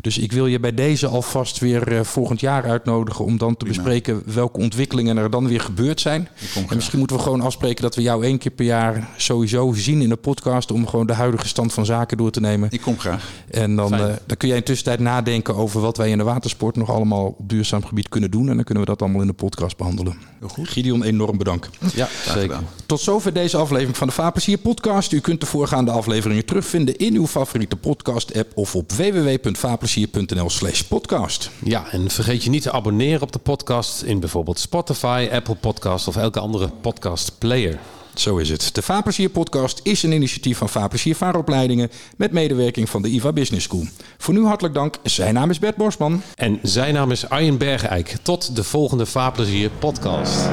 [0.00, 3.64] Dus ik wil je bij deze alvast weer eh, volgend jaar uitnodigen om dan te
[3.64, 6.28] bespreken welke ontwikkelingen er dan weer gebeurd zijn.
[6.68, 10.02] En misschien moeten we gewoon afspreken dat we jou één keer per jaar sowieso zien
[10.02, 12.68] in de podcast om gewoon de huidige stand van zaken door te nemen.
[12.70, 13.30] ik kom graag.
[13.50, 13.90] En dan,
[14.26, 17.48] dan kun jij in tussentijd nadenken over wat wij in de watersport nog allemaal op
[17.48, 18.48] duurzaam gebied kunnen doen.
[18.48, 20.05] En dan kunnen we dat allemaal in de podcast behandelen.
[20.38, 20.68] Heel goed.
[20.68, 21.68] Gideon, enorm bedankt.
[21.94, 22.40] Ja, zeker.
[22.40, 22.68] gedaan.
[22.86, 25.12] Tot zover deze aflevering van de Vaarplezier podcast.
[25.12, 30.80] U kunt de voorgaande afleveringen terugvinden in uw favoriete podcast app of op www.vaarplezier.nl slash
[30.80, 31.50] podcast.
[31.64, 36.08] Ja, en vergeet je niet te abonneren op de podcast in bijvoorbeeld Spotify, Apple Podcast
[36.08, 37.78] of elke andere podcast player.
[38.18, 38.74] Zo is het.
[38.74, 43.64] De Vaarplezier podcast is een initiatief van Vaarplezier Vaaropleidingen met medewerking van de IVA Business
[43.64, 43.86] School.
[44.18, 44.96] Voor nu hartelijk dank.
[45.02, 46.22] Zijn naam is Bert Borsman.
[46.34, 48.16] En zijn naam is Arjen Bergeijk.
[48.22, 50.48] Tot de volgende Vaarplezier podcast.